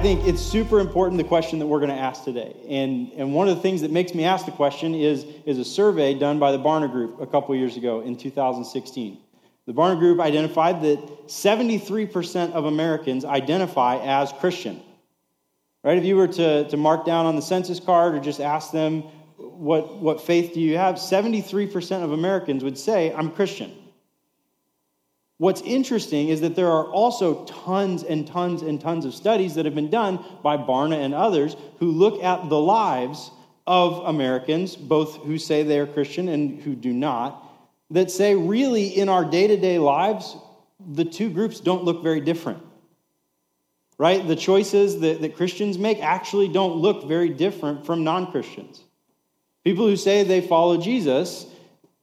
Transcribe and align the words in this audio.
I 0.00 0.02
think 0.02 0.26
it's 0.26 0.40
super 0.40 0.80
important 0.80 1.18
the 1.18 1.28
question 1.28 1.58
that 1.58 1.66
we're 1.66 1.78
going 1.78 1.90
to 1.90 1.94
ask 1.94 2.24
today. 2.24 2.56
And, 2.70 3.12
and 3.16 3.34
one 3.34 3.50
of 3.50 3.56
the 3.56 3.60
things 3.60 3.82
that 3.82 3.90
makes 3.90 4.14
me 4.14 4.24
ask 4.24 4.46
the 4.46 4.50
question 4.50 4.94
is, 4.94 5.26
is 5.44 5.58
a 5.58 5.64
survey 5.64 6.14
done 6.14 6.38
by 6.38 6.52
the 6.52 6.58
Barna 6.58 6.90
Group 6.90 7.20
a 7.20 7.26
couple 7.26 7.54
years 7.54 7.76
ago 7.76 8.00
in 8.00 8.16
2016. 8.16 9.18
The 9.66 9.74
Barna 9.74 9.98
Group 9.98 10.18
identified 10.18 10.80
that 10.80 11.26
73% 11.26 12.52
of 12.52 12.64
Americans 12.64 13.26
identify 13.26 13.98
as 13.98 14.32
Christian. 14.32 14.80
Right? 15.84 15.98
If 15.98 16.04
you 16.06 16.16
were 16.16 16.28
to, 16.28 16.66
to 16.66 16.76
mark 16.78 17.04
down 17.04 17.26
on 17.26 17.36
the 17.36 17.42
census 17.42 17.78
card 17.78 18.14
or 18.14 18.20
just 18.20 18.40
ask 18.40 18.72
them, 18.72 19.02
what, 19.36 19.96
what 19.96 20.22
faith 20.22 20.54
do 20.54 20.60
you 20.60 20.78
have? 20.78 20.94
73% 20.94 22.02
of 22.02 22.12
Americans 22.12 22.64
would 22.64 22.78
say, 22.78 23.12
I'm 23.12 23.30
Christian. 23.30 23.76
What's 25.40 25.62
interesting 25.62 26.28
is 26.28 26.42
that 26.42 26.54
there 26.54 26.70
are 26.70 26.84
also 26.84 27.46
tons 27.46 28.02
and 28.02 28.26
tons 28.26 28.60
and 28.60 28.78
tons 28.78 29.06
of 29.06 29.14
studies 29.14 29.54
that 29.54 29.64
have 29.64 29.74
been 29.74 29.88
done 29.88 30.22
by 30.42 30.58
Barna 30.58 31.02
and 31.02 31.14
others 31.14 31.56
who 31.78 31.92
look 31.92 32.22
at 32.22 32.50
the 32.50 32.60
lives 32.60 33.30
of 33.66 34.04
Americans, 34.04 34.76
both 34.76 35.16
who 35.16 35.38
say 35.38 35.62
they 35.62 35.78
are 35.78 35.86
Christian 35.86 36.28
and 36.28 36.60
who 36.60 36.74
do 36.74 36.92
not, 36.92 37.42
that 37.90 38.10
say 38.10 38.34
really 38.34 38.88
in 38.88 39.08
our 39.08 39.24
day 39.24 39.46
to 39.46 39.56
day 39.56 39.78
lives, 39.78 40.36
the 40.92 41.06
two 41.06 41.30
groups 41.30 41.58
don't 41.58 41.84
look 41.84 42.02
very 42.02 42.20
different. 42.20 42.62
Right? 43.96 44.28
The 44.28 44.36
choices 44.36 45.00
that, 45.00 45.22
that 45.22 45.36
Christians 45.36 45.78
make 45.78 46.00
actually 46.00 46.48
don't 46.48 46.76
look 46.76 47.08
very 47.08 47.30
different 47.30 47.86
from 47.86 48.04
non 48.04 48.30
Christians. 48.30 48.84
People 49.64 49.86
who 49.86 49.96
say 49.96 50.22
they 50.22 50.42
follow 50.42 50.76
Jesus 50.76 51.46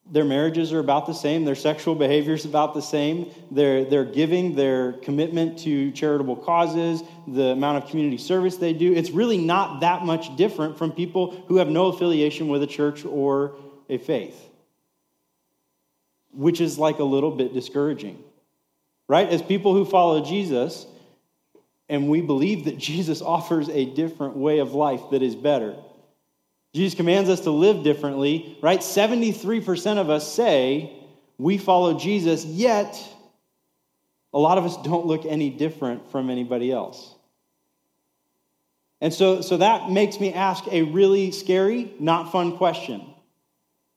their 0.10 0.24
marriages 0.24 0.72
are 0.72 0.80
about 0.80 1.06
the 1.06 1.14
same, 1.14 1.44
their 1.44 1.56
sexual 1.56 1.94
behavior 1.94 2.34
is 2.34 2.46
about 2.46 2.74
the 2.74 2.82
same, 2.82 3.32
their, 3.52 3.84
their 3.84 4.06
giving, 4.06 4.56
their 4.56 4.94
commitment 4.94 5.60
to 5.60 5.92
charitable 5.92 6.38
causes, 6.38 7.04
the 7.28 7.48
amount 7.48 7.84
of 7.84 7.90
community 7.90 8.18
service 8.18 8.58
they 8.58 8.74
do. 8.74 8.94
It's 8.94 9.12
really 9.12 9.38
not 9.38 9.82
that 9.82 10.06
much 10.06 10.36
different 10.38 10.78
from 10.78 10.92
people 10.92 11.32
who 11.48 11.58
have 11.58 11.68
no 11.68 11.88
affiliation 11.88 12.48
with 12.48 12.64
a 12.64 12.68
church 12.68 13.04
or 13.04 13.56
a 13.90 13.98
faith, 13.98 14.50
which 16.32 16.62
is 16.62 16.78
like 16.78 17.00
a 17.00 17.04
little 17.04 17.32
bit 17.32 17.54
discouraging, 17.54 18.24
right? 19.08 19.28
As 19.28 19.42
people 19.42 19.74
who 19.74 19.84
follow 19.84 20.24
Jesus, 20.24 20.86
and 21.90 22.10
we 22.10 22.22
believe 22.22 22.66
that 22.66 22.78
Jesus 22.78 23.22
offers 23.22 23.68
a 23.68 23.86
different 23.86 24.38
way 24.38 24.60
of 24.60 24.74
life 24.74 25.02
that 25.12 25.22
is 25.22 25.36
better 25.36 25.76
Jesus 26.78 26.96
commands 26.96 27.30
us 27.30 27.42
to 27.42 27.52
live 27.52 27.84
differently, 27.84 28.58
right? 28.62 28.80
73% 28.80 29.98
of 29.98 30.10
us 30.10 30.32
say 30.32 30.94
we 31.38 31.58
follow 31.58 31.98
Jesus, 31.98 32.46
yet 32.46 32.98
a 34.34 34.40
lot 34.40 34.58
of 34.58 34.66
us 34.66 34.78
don't 34.84 35.08
look 35.08 35.26
any 35.26 35.50
different 35.50 36.12
from 36.12 36.30
anybody 36.30 36.72
else. 36.72 37.16
And 39.02 39.12
so, 39.14 39.42
so 39.42 39.58
that 39.58 39.90
makes 39.90 40.20
me 40.20 40.34
ask 40.34 40.66
a 40.72 40.84
really 40.84 41.32
scary, 41.32 41.92
not 42.00 42.32
fun 42.32 42.58
question. 42.58 43.04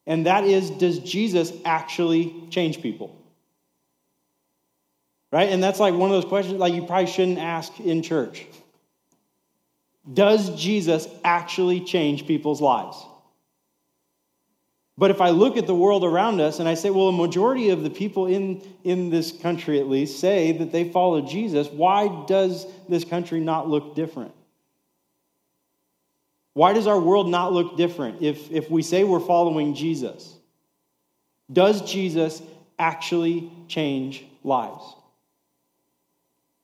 And 0.06 0.26
that 0.26 0.44
is 0.44 0.70
Does 0.70 0.98
Jesus 1.00 1.52
actually 1.64 2.34
change 2.48 2.80
people? 2.80 3.14
Right? 5.30 5.50
And 5.50 5.62
that's 5.62 5.80
like 5.80 5.94
one 5.94 6.10
of 6.10 6.16
those 6.20 6.28
questions 6.28 6.58
like 6.58 6.74
you 6.74 6.86
probably 6.86 7.06
shouldn't 7.06 7.38
ask 7.38 7.78
in 7.78 8.02
church. 8.02 8.46
Does 10.12 10.60
Jesus 10.60 11.08
actually 11.24 11.80
change 11.80 12.26
people's 12.26 12.60
lives? 12.60 13.04
But 15.00 15.10
if 15.10 15.22
I 15.22 15.30
look 15.30 15.56
at 15.56 15.66
the 15.66 15.74
world 15.74 16.04
around 16.04 16.40
us 16.40 16.58
and 16.58 16.68
I 16.68 16.74
say, 16.74 16.90
well, 16.90 17.08
a 17.08 17.12
majority 17.12 17.70
of 17.70 17.82
the 17.82 17.88
people 17.88 18.26
in, 18.26 18.62
in 18.84 19.08
this 19.08 19.32
country 19.32 19.80
at 19.80 19.88
least 19.88 20.20
say 20.20 20.52
that 20.52 20.72
they 20.72 20.90
follow 20.90 21.22
Jesus, 21.22 21.68
why 21.68 22.24
does 22.26 22.66
this 22.86 23.04
country 23.04 23.40
not 23.40 23.66
look 23.66 23.94
different? 23.94 24.32
Why 26.52 26.74
does 26.74 26.86
our 26.86 27.00
world 27.00 27.28
not 27.28 27.52
look 27.52 27.78
different 27.78 28.20
if, 28.20 28.50
if 28.50 28.70
we 28.70 28.82
say 28.82 29.04
we're 29.04 29.20
following 29.20 29.74
Jesus? 29.74 30.36
Does 31.50 31.80
Jesus 31.90 32.42
actually 32.78 33.50
change 33.68 34.24
lives? 34.44 34.84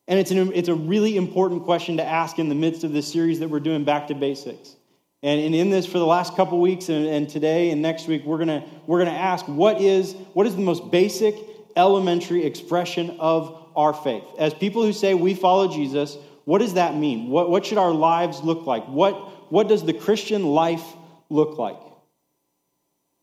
And 0.08 0.20
it's, 0.20 0.30
an, 0.30 0.52
it's 0.54 0.68
a 0.68 0.74
really 0.74 1.16
important 1.16 1.64
question 1.64 1.96
to 1.96 2.04
ask 2.04 2.38
in 2.38 2.48
the 2.48 2.54
midst 2.54 2.84
of 2.84 2.92
this 2.92 3.10
series 3.10 3.40
that 3.40 3.48
we're 3.48 3.60
doing 3.60 3.84
Back 3.84 4.06
to 4.08 4.14
Basics. 4.14 4.76
And, 5.22 5.40
and 5.40 5.54
in 5.54 5.70
this, 5.70 5.86
for 5.86 5.98
the 5.98 6.06
last 6.06 6.36
couple 6.36 6.60
weeks 6.60 6.88
and, 6.88 7.06
and 7.06 7.28
today 7.28 7.70
and 7.70 7.82
next 7.82 8.06
week, 8.06 8.24
we're 8.24 8.44
going 8.44 8.62
we're 8.86 8.98
gonna 8.98 9.10
ask 9.10 9.46
what 9.46 9.80
is, 9.80 10.12
what 10.34 10.46
is 10.46 10.54
the 10.54 10.62
most 10.62 10.90
basic, 10.92 11.34
elementary 11.74 12.44
expression 12.44 13.16
of 13.18 13.66
our 13.74 13.92
faith? 13.92 14.22
As 14.38 14.54
people 14.54 14.82
who 14.82 14.92
say 14.92 15.14
we 15.14 15.34
follow 15.34 15.72
Jesus, 15.72 16.16
what 16.44 16.58
does 16.58 16.74
that 16.74 16.94
mean? 16.94 17.28
What, 17.28 17.50
what 17.50 17.66
should 17.66 17.78
our 17.78 17.90
lives 17.90 18.40
look 18.44 18.66
like? 18.66 18.86
What, 18.86 19.52
what 19.52 19.66
does 19.66 19.84
the 19.84 19.92
Christian 19.92 20.44
life 20.44 20.84
look 21.28 21.58
like? 21.58 21.78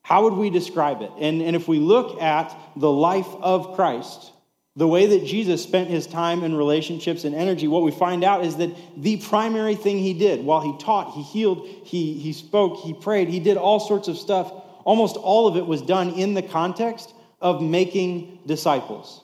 How 0.02 0.24
would 0.24 0.34
we 0.34 0.50
describe 0.50 1.02
it? 1.02 1.12
And, 1.18 1.42
and 1.42 1.56
if 1.56 1.70
we 1.70 1.80
look 1.80 2.22
at 2.22 2.54
the 2.76 2.92
life 2.92 3.30
of 3.42 3.76
Christ, 3.76 4.33
the 4.76 4.88
way 4.88 5.06
that 5.06 5.26
Jesus 5.26 5.62
spent 5.62 5.90
his 5.90 6.08
time 6.08 6.44
and 6.44 6.58
relationships 6.58 7.26
and 7.26 7.36
energy, 7.36 7.68
what 7.68 7.84
we 7.84 7.92
find 7.92 8.24
out 8.24 8.44
is 8.44 8.56
that 8.58 8.76
the 8.98 9.18
primary 9.18 9.76
thing 9.76 10.00
he 10.00 10.14
did 10.14 10.44
while 10.44 10.62
he 10.62 10.76
taught, 10.84 11.14
he 11.14 11.22
healed, 11.22 11.68
he, 11.84 12.14
he 12.14 12.34
spoke, 12.34 12.80
he 12.80 12.94
prayed, 12.94 13.30
he 13.30 13.40
did 13.40 13.58
all 13.58 13.80
sorts 13.80 14.08
of 14.08 14.18
stuff. 14.18 14.52
Almost 14.84 15.16
all 15.16 15.48
of 15.48 15.58
it 15.58 15.66
was 15.66 15.82
done 15.82 16.10
in 16.12 16.34
the 16.34 16.42
context 16.42 17.14
of 17.40 17.62
making 17.62 18.40
disciples. 18.48 19.24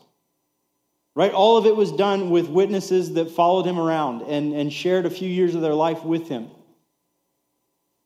Right? 1.15 1.33
All 1.33 1.57
of 1.57 1.65
it 1.65 1.75
was 1.75 1.91
done 1.91 2.29
with 2.29 2.47
witnesses 2.47 3.15
that 3.15 3.31
followed 3.31 3.65
him 3.65 3.79
around 3.79 4.21
and, 4.21 4.53
and 4.53 4.71
shared 4.71 5.07
a 5.07 5.09
few 5.09 5.27
years 5.27 5.55
of 5.55 5.61
their 5.61 5.73
life 5.73 6.03
with 6.03 6.29
him. 6.29 6.49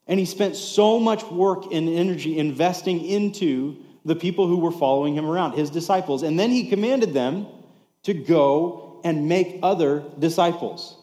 And 0.07 0.17
he 0.17 0.25
spent 0.25 0.55
so 0.55 0.99
much 0.99 1.23
work 1.25 1.65
and 1.71 1.89
energy 1.89 2.37
investing 2.37 3.05
into 3.05 3.77
the 4.05 4.15
people 4.15 4.47
who 4.47 4.57
were 4.57 4.71
following 4.71 5.15
him 5.15 5.25
around, 5.25 5.53
his 5.53 5.69
disciples. 5.69 6.23
And 6.23 6.39
then 6.39 6.49
he 6.49 6.69
commanded 6.69 7.13
them 7.13 7.47
to 8.03 8.13
go 8.13 9.01
and 9.03 9.27
make 9.27 9.59
other 9.63 10.03
disciples. 10.19 10.97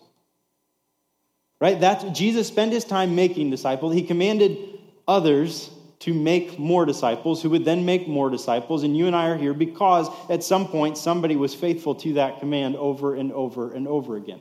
Right? 1.60 1.78
That's 1.78 2.04
Jesus 2.18 2.48
spent 2.48 2.72
his 2.72 2.84
time 2.84 3.14
making 3.14 3.50
disciples. 3.50 3.94
He 3.94 4.02
commanded 4.02 4.78
others 5.06 5.70
to 6.00 6.14
make 6.14 6.58
more 6.58 6.86
disciples, 6.86 7.42
who 7.42 7.50
would 7.50 7.64
then 7.64 7.84
make 7.84 8.08
more 8.08 8.30
disciples. 8.30 8.84
And 8.84 8.96
you 8.96 9.06
and 9.06 9.14
I 9.14 9.28
are 9.28 9.36
here 9.36 9.52
because 9.52 10.08
at 10.30 10.42
some 10.42 10.66
point 10.66 10.96
somebody 10.96 11.36
was 11.36 11.54
faithful 11.54 11.94
to 11.96 12.14
that 12.14 12.40
command 12.40 12.76
over 12.76 13.14
and 13.14 13.30
over 13.32 13.72
and 13.72 13.86
over 13.86 14.16
again. 14.16 14.40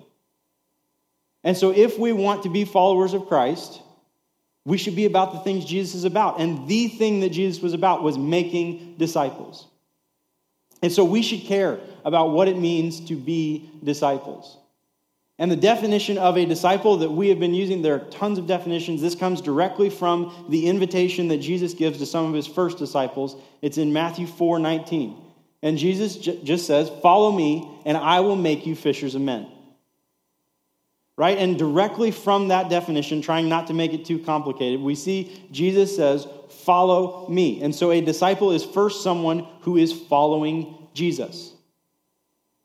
And 1.43 1.55
so, 1.55 1.71
if 1.71 1.99
we 1.99 2.13
want 2.13 2.43
to 2.43 2.49
be 2.49 2.65
followers 2.65 3.13
of 3.13 3.27
Christ, 3.27 3.81
we 4.69 4.78
should 4.78 4.96
be 4.96 5.06
about 5.06 5.34
the 5.34 5.40
things 5.40 5.66
Jesus 5.66 5.96
is 5.96 6.03
about. 6.03 6.40
And 6.40 6.68
the 6.68 6.88
thing 6.88 7.22
that 7.22 7.31
Jesus 7.31 7.62
was 7.62 7.74
about 7.74 8.03
was 8.03 8.19
making 8.19 8.96
disciples. 9.00 9.66
And 10.84 10.91
so 10.91 11.03
we 11.03 11.24
should 11.24 11.41
care 11.41 11.80
about 12.06 12.30
what 12.31 12.47
it 12.47 12.56
means 12.56 13.00
to 13.07 13.16
be 13.16 13.69
disciples. 13.84 14.57
And 15.40 15.50
the 15.50 15.56
definition 15.56 16.19
of 16.19 16.38
a 16.38 16.46
disciple 16.46 16.97
that 16.97 17.09
we 17.09 17.30
have 17.30 17.40
been 17.40 17.56
using, 17.56 17.81
there 17.81 17.96
are 17.96 18.09
tons 18.12 18.38
of 18.38 18.46
definitions. 18.46 19.02
This 19.02 19.16
comes 19.16 19.41
directly 19.41 19.90
from 19.90 20.46
the 20.50 20.68
invitation 20.68 21.30
that 21.30 21.38
Jesus 21.40 21.74
gives 21.74 21.97
to 21.97 22.06
some 22.06 22.25
of 22.25 22.34
his 22.34 22.46
first 22.46 22.78
disciples. 22.78 23.36
It's 23.63 23.80
in 23.80 23.91
Matthew 23.91 24.28
4 24.28 24.59
19. 24.59 25.19
And 25.63 25.78
Jesus 25.78 26.16
just 26.16 26.68
says, 26.68 26.92
Follow 27.01 27.31
me, 27.31 27.68
and 27.86 27.98
I 27.98 28.19
will 28.19 28.36
make 28.36 28.68
you 28.68 28.75
fishers 28.75 29.15
of 29.15 29.22
men 29.22 29.48
right? 31.19 31.38
And 31.38 31.60
directly 31.60 32.12
from 32.12 32.48
that 32.48 32.69
definition, 32.69 33.21
trying 33.21 33.50
not 33.50 33.68
to 33.68 33.74
make 33.74 33.92
it 33.92 34.06
too 34.06 34.19
complicated, 34.19 34.80
we 34.80 34.95
see 34.95 35.44
Jesus 35.51 35.94
says, 35.94 36.25
Follow 36.63 37.27
me. 37.27 37.62
And 37.62 37.75
so 37.75 37.92
a 37.92 38.00
disciple 38.00 38.51
is 38.51 38.63
first 38.63 39.04
someone 39.04 39.45
who 39.62 39.75
is 39.75 39.92
following 39.92 40.88
Jesus, 40.94 41.51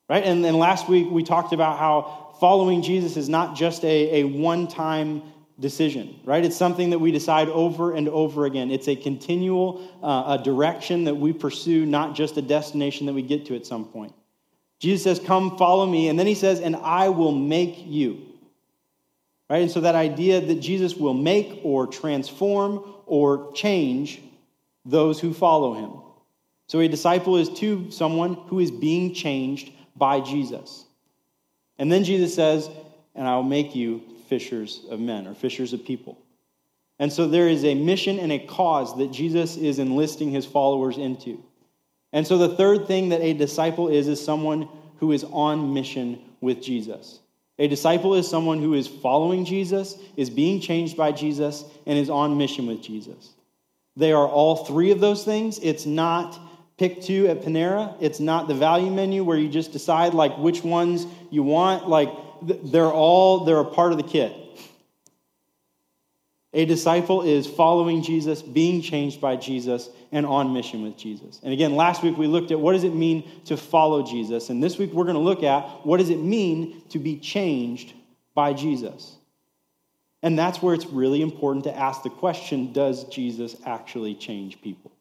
right? 0.08 0.22
And 0.22 0.44
then 0.44 0.58
last 0.58 0.88
week 0.88 1.10
we 1.10 1.24
talked 1.24 1.52
about 1.52 1.80
how 1.80 2.36
following 2.38 2.80
Jesus 2.80 3.16
is 3.16 3.28
not 3.28 3.56
just 3.56 3.84
a, 3.84 4.20
a 4.20 4.24
one 4.24 4.68
time 4.68 5.22
decision, 5.58 6.20
right? 6.24 6.44
It's 6.44 6.56
something 6.56 6.90
that 6.90 7.00
we 7.00 7.10
decide 7.10 7.48
over 7.48 7.94
and 7.94 8.08
over 8.08 8.46
again. 8.46 8.70
It's 8.70 8.86
a 8.86 8.94
continual 8.94 9.82
uh, 10.00 10.38
a 10.38 10.44
direction 10.44 11.04
that 11.04 11.16
we 11.16 11.32
pursue, 11.32 11.86
not 11.86 12.14
just 12.14 12.36
a 12.36 12.42
destination 12.42 13.06
that 13.06 13.14
we 13.14 13.22
get 13.22 13.46
to 13.46 13.56
at 13.56 13.66
some 13.66 13.84
point. 13.84 14.14
Jesus 14.78 15.02
says, 15.02 15.26
Come 15.26 15.58
follow 15.58 15.86
me. 15.86 16.08
And 16.08 16.16
then 16.16 16.28
he 16.28 16.36
says, 16.36 16.60
And 16.60 16.76
I 16.76 17.08
will 17.08 17.32
make 17.32 17.84
you. 17.84 18.33
Right? 19.50 19.62
And 19.62 19.70
so 19.70 19.80
that 19.82 19.94
idea 19.94 20.40
that 20.40 20.60
Jesus 20.60 20.94
will 20.94 21.14
make 21.14 21.60
or 21.62 21.86
transform 21.86 22.82
or 23.06 23.52
change 23.52 24.20
those 24.84 25.20
who 25.20 25.34
follow 25.34 25.74
him. 25.74 25.92
So 26.66 26.80
a 26.80 26.88
disciple 26.88 27.36
is 27.36 27.50
to 27.60 27.90
someone 27.90 28.34
who 28.34 28.60
is 28.60 28.70
being 28.70 29.12
changed 29.12 29.70
by 29.96 30.20
Jesus. 30.20 30.84
And 31.78 31.92
then 31.92 32.04
Jesus 32.04 32.34
says, 32.34 32.70
and 33.14 33.28
I 33.28 33.36
will 33.36 33.42
make 33.42 33.74
you 33.74 34.02
fishers 34.28 34.84
of 34.90 34.98
men 34.98 35.26
or 35.26 35.34
fishers 35.34 35.72
of 35.72 35.84
people. 35.84 36.18
And 36.98 37.12
so 37.12 37.26
there 37.26 37.48
is 37.48 37.64
a 37.64 37.74
mission 37.74 38.18
and 38.18 38.32
a 38.32 38.38
cause 38.38 38.96
that 38.98 39.10
Jesus 39.10 39.56
is 39.56 39.78
enlisting 39.78 40.30
his 40.30 40.46
followers 40.46 40.96
into. 40.96 41.42
And 42.12 42.26
so 42.26 42.38
the 42.38 42.56
third 42.56 42.86
thing 42.86 43.08
that 43.10 43.20
a 43.20 43.34
disciple 43.34 43.88
is 43.88 44.06
is 44.08 44.24
someone 44.24 44.68
who 44.98 45.12
is 45.12 45.24
on 45.24 45.74
mission 45.74 46.20
with 46.40 46.62
Jesus. 46.62 47.18
A 47.58 47.68
disciple 47.68 48.14
is 48.14 48.28
someone 48.28 48.60
who 48.60 48.74
is 48.74 48.88
following 48.88 49.44
Jesus, 49.44 49.96
is 50.16 50.28
being 50.28 50.60
changed 50.60 50.96
by 50.96 51.12
Jesus, 51.12 51.64
and 51.86 51.98
is 51.98 52.10
on 52.10 52.36
mission 52.36 52.66
with 52.66 52.82
Jesus. 52.82 53.34
They 53.96 54.12
are 54.12 54.26
all 54.26 54.64
three 54.64 54.90
of 54.90 55.00
those 55.00 55.24
things. 55.24 55.60
It's 55.60 55.86
not 55.86 56.38
pick 56.78 57.00
two 57.00 57.28
at 57.28 57.42
Panera. 57.42 57.94
It's 58.00 58.18
not 58.18 58.48
the 58.48 58.54
value 58.54 58.90
menu 58.90 59.22
where 59.22 59.38
you 59.38 59.48
just 59.48 59.72
decide 59.72 60.14
like 60.14 60.36
which 60.36 60.64
ones 60.64 61.06
you 61.30 61.44
want. 61.44 61.88
Like 61.88 62.10
they're 62.42 62.92
all 62.92 63.44
they're 63.44 63.60
a 63.60 63.64
part 63.64 63.92
of 63.92 63.98
the 63.98 64.04
kit. 64.04 64.34
A 66.54 66.64
disciple 66.64 67.22
is 67.22 67.48
following 67.48 68.00
Jesus, 68.00 68.40
being 68.40 68.80
changed 68.80 69.20
by 69.20 69.34
Jesus, 69.34 69.90
and 70.12 70.24
on 70.24 70.52
mission 70.52 70.82
with 70.82 70.96
Jesus. 70.96 71.40
And 71.42 71.52
again, 71.52 71.74
last 71.74 72.04
week 72.04 72.16
we 72.16 72.28
looked 72.28 72.52
at 72.52 72.60
what 72.60 72.74
does 72.74 72.84
it 72.84 72.94
mean 72.94 73.28
to 73.46 73.56
follow 73.56 74.04
Jesus, 74.04 74.50
and 74.50 74.62
this 74.62 74.78
week 74.78 74.92
we're 74.92 75.04
going 75.04 75.16
to 75.16 75.20
look 75.20 75.42
at 75.42 75.84
what 75.84 75.98
does 75.98 76.10
it 76.10 76.20
mean 76.20 76.80
to 76.90 77.00
be 77.00 77.18
changed 77.18 77.92
by 78.34 78.52
Jesus. 78.52 79.16
And 80.22 80.38
that's 80.38 80.62
where 80.62 80.74
it's 80.74 80.86
really 80.86 81.22
important 81.22 81.64
to 81.64 81.76
ask 81.76 82.02
the 82.02 82.10
question 82.10 82.72
does 82.72 83.04
Jesus 83.04 83.56
actually 83.66 84.14
change 84.14 84.62
people? 84.62 84.92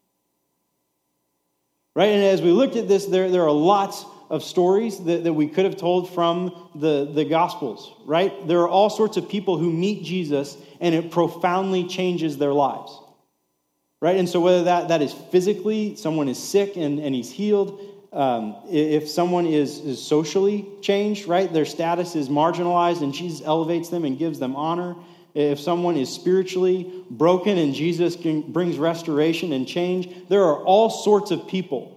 Right? 1.96 2.10
And 2.10 2.24
as 2.24 2.42
we 2.42 2.52
looked 2.52 2.76
at 2.76 2.88
this, 2.88 3.06
there, 3.06 3.30
there 3.30 3.44
are 3.44 3.52
lots 3.52 4.06
of 4.34 4.44
stories 4.44 4.98
that, 5.04 5.26
that 5.26 5.34
we 5.34 5.48
could 5.48 5.64
have 5.64 5.78
told 5.78 6.12
from 6.12 6.70
the, 6.74 7.06
the 7.06 7.24
Gospels, 7.24 7.94
right? 8.04 8.48
There 8.48 8.62
are 8.62 8.68
all 8.68 8.90
sorts 8.90 9.16
of 9.16 9.30
people 9.30 9.60
who 9.60 9.72
meet 9.72 10.04
Jesus 10.04 10.58
and 10.82 10.96
it 10.96 11.12
profoundly 11.12 11.88
changes 11.88 12.40
their 12.40 12.52
lives, 12.52 13.00
right? 14.02 14.18
And 14.18 14.28
so, 14.28 14.42
whether 14.42 14.64
that, 14.64 14.88
that 14.88 15.04
is 15.04 15.14
physically, 15.14 15.96
someone 15.98 16.28
is 16.30 16.40
sick 16.40 16.78
and, 16.78 16.98
and 16.98 17.14
he's 17.14 17.32
healed, 17.32 17.80
um, 18.12 18.56
if 18.72 19.08
someone 19.08 19.46
is, 19.46 19.78
is 19.78 20.02
socially 20.02 20.68
changed, 20.82 21.28
right, 21.28 21.54
their 21.54 21.66
status 21.66 22.16
is 22.16 22.28
marginalized 22.28 23.04
and 23.04 23.14
Jesus 23.14 23.46
elevates 23.46 23.90
them 23.90 24.04
and 24.04 24.18
gives 24.18 24.40
them 24.40 24.56
honor. 24.56 24.96
If 25.36 25.60
someone 25.60 25.96
is 25.96 26.10
spiritually 26.10 26.92
broken 27.12 27.60
and 27.60 27.76
Jesus 27.76 28.16
brings 28.16 28.80
restoration 28.80 29.54
and 29.54 29.68
change, 29.68 30.10
there 30.28 30.44
are 30.44 30.64
all 30.64 30.90
sorts 30.90 31.30
of 31.30 31.48
people 31.48 31.93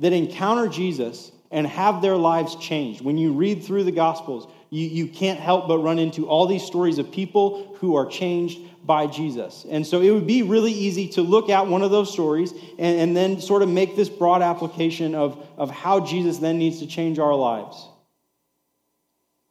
that 0.00 0.12
encounter 0.12 0.68
Jesus 0.68 1.30
and 1.50 1.66
have 1.66 2.02
their 2.02 2.16
lives 2.16 2.56
changed. 2.56 3.02
When 3.02 3.18
you 3.18 3.32
read 3.32 3.62
through 3.62 3.84
the 3.84 3.92
Gospels, 3.92 4.52
you, 4.70 4.86
you 4.86 5.06
can't 5.08 5.38
help 5.38 5.68
but 5.68 5.78
run 5.78 5.98
into 5.98 6.28
all 6.28 6.46
these 6.46 6.62
stories 6.62 6.98
of 6.98 7.10
people 7.10 7.76
who 7.80 7.96
are 7.96 8.06
changed 8.06 8.60
by 8.84 9.06
Jesus. 9.06 9.66
And 9.68 9.86
so 9.86 10.00
it 10.00 10.10
would 10.10 10.26
be 10.26 10.42
really 10.42 10.72
easy 10.72 11.08
to 11.08 11.22
look 11.22 11.50
at 11.50 11.66
one 11.66 11.82
of 11.82 11.90
those 11.90 12.12
stories 12.12 12.52
and, 12.78 13.00
and 13.00 13.16
then 13.16 13.40
sort 13.40 13.62
of 13.62 13.68
make 13.68 13.96
this 13.96 14.08
broad 14.08 14.42
application 14.42 15.14
of, 15.14 15.44
of 15.56 15.70
how 15.70 16.00
Jesus 16.00 16.38
then 16.38 16.58
needs 16.58 16.78
to 16.78 16.86
change 16.86 17.18
our 17.18 17.34
lives. 17.34 17.88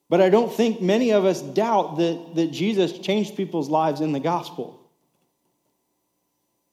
But 0.09 0.21
I 0.21 0.29
don't 0.29 0.51
think 0.51 0.81
many 0.81 1.11
of 1.11 1.25
us 1.25 1.41
doubt 1.41 1.97
that, 1.97 2.35
that 2.35 2.47
Jesus 2.47 2.97
changed 2.97 3.35
people's 3.37 3.69
lives 3.69 4.01
in 4.01 4.11
the 4.11 4.19
gospel. 4.19 4.79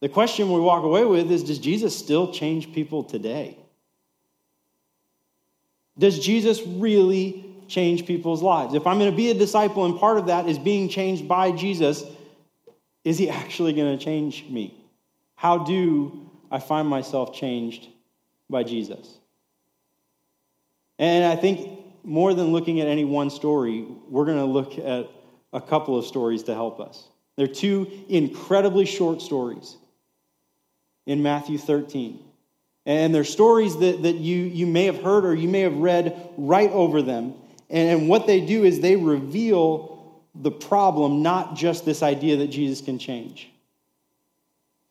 The 0.01 0.09
question 0.09 0.51
we 0.51 0.61
walk 0.61 0.85
away 0.85 1.05
with 1.05 1.31
is 1.31 1.43
Does 1.43 1.59
Jesus 1.59 1.97
still 1.97 2.33
change 2.33 2.73
people 2.73 3.03
today? 3.03 3.59
Does 5.99 6.19
Jesus 6.19 6.61
really 6.67 7.45
change 7.69 8.07
people's 8.07 8.43
lives? 8.43 8.75
If 8.75 8.87
I'm 8.87 8.99
going 8.99 9.11
to 9.11 9.17
be 9.17 9.31
a 9.31 9.35
disciple 9.35 9.85
and 9.85 9.99
part 9.99 10.19
of 10.19 10.27
that 10.27 10.49
is 10.49 10.59
being 10.59 10.89
changed 10.89 11.27
by 11.27 11.53
Jesus, 11.53 12.05
is 13.05 13.19
he 13.19 13.31
actually 13.31 13.73
going 13.73 13.97
to 13.99 14.05
change 14.05 14.45
me? 14.49 14.85
How 15.37 15.59
do 15.59 16.29
I 16.51 16.59
find 16.59 16.89
myself 16.89 17.35
changed 17.35 17.89
by 18.49 18.63
Jesus? 18.63 19.19
And 20.99 21.25
I 21.25 21.37
think 21.37 21.81
more 22.05 22.35
than 22.35 22.53
looking 22.53 22.81
at 22.81 22.89
any 22.89 23.05
one 23.05 23.31
story, 23.31 23.87
we're 24.09 24.25
going 24.25 24.39
to 24.39 24.45
look 24.45 24.79
at 24.79 25.11
a 25.53 25.61
couple 25.61 25.99
of 25.99 26.05
stories 26.05 26.45
to 26.45 26.55
help 26.55 26.81
us. 26.81 27.09
They're 27.37 27.47
two 27.47 27.91
incredibly 28.09 28.87
short 28.87 29.21
stories 29.21 29.77
in 31.07 31.23
Matthew 31.23 31.59
13. 31.59 32.26
And 32.87 33.13
they're 33.13 33.25
stories 33.25 33.77
that, 33.79 34.05
that 34.05 34.15
you, 34.15 34.37
you 34.37 34.67
may 34.67 34.85
have 34.85 35.03
heard 35.03 35.25
or 35.25 35.35
you 35.35 35.49
may 35.49 35.61
have 35.61 35.77
read 35.77 36.31
right 36.37 36.71
over 36.71 37.03
them. 37.03 37.35
And, 37.69 38.01
and 38.01 38.09
what 38.09 38.29
they 38.29 38.41
do 38.41 38.63
is 38.63 38.81
they 38.81 38.95
reveal 38.95 40.23
the 40.35 40.53
problem, 40.53 41.23
not 41.23 41.57
just 41.57 41.85
this 41.85 42.03
idea 42.03 42.37
that 42.37 42.47
Jesus 42.49 42.81
can 42.81 42.99
change. 42.99 43.51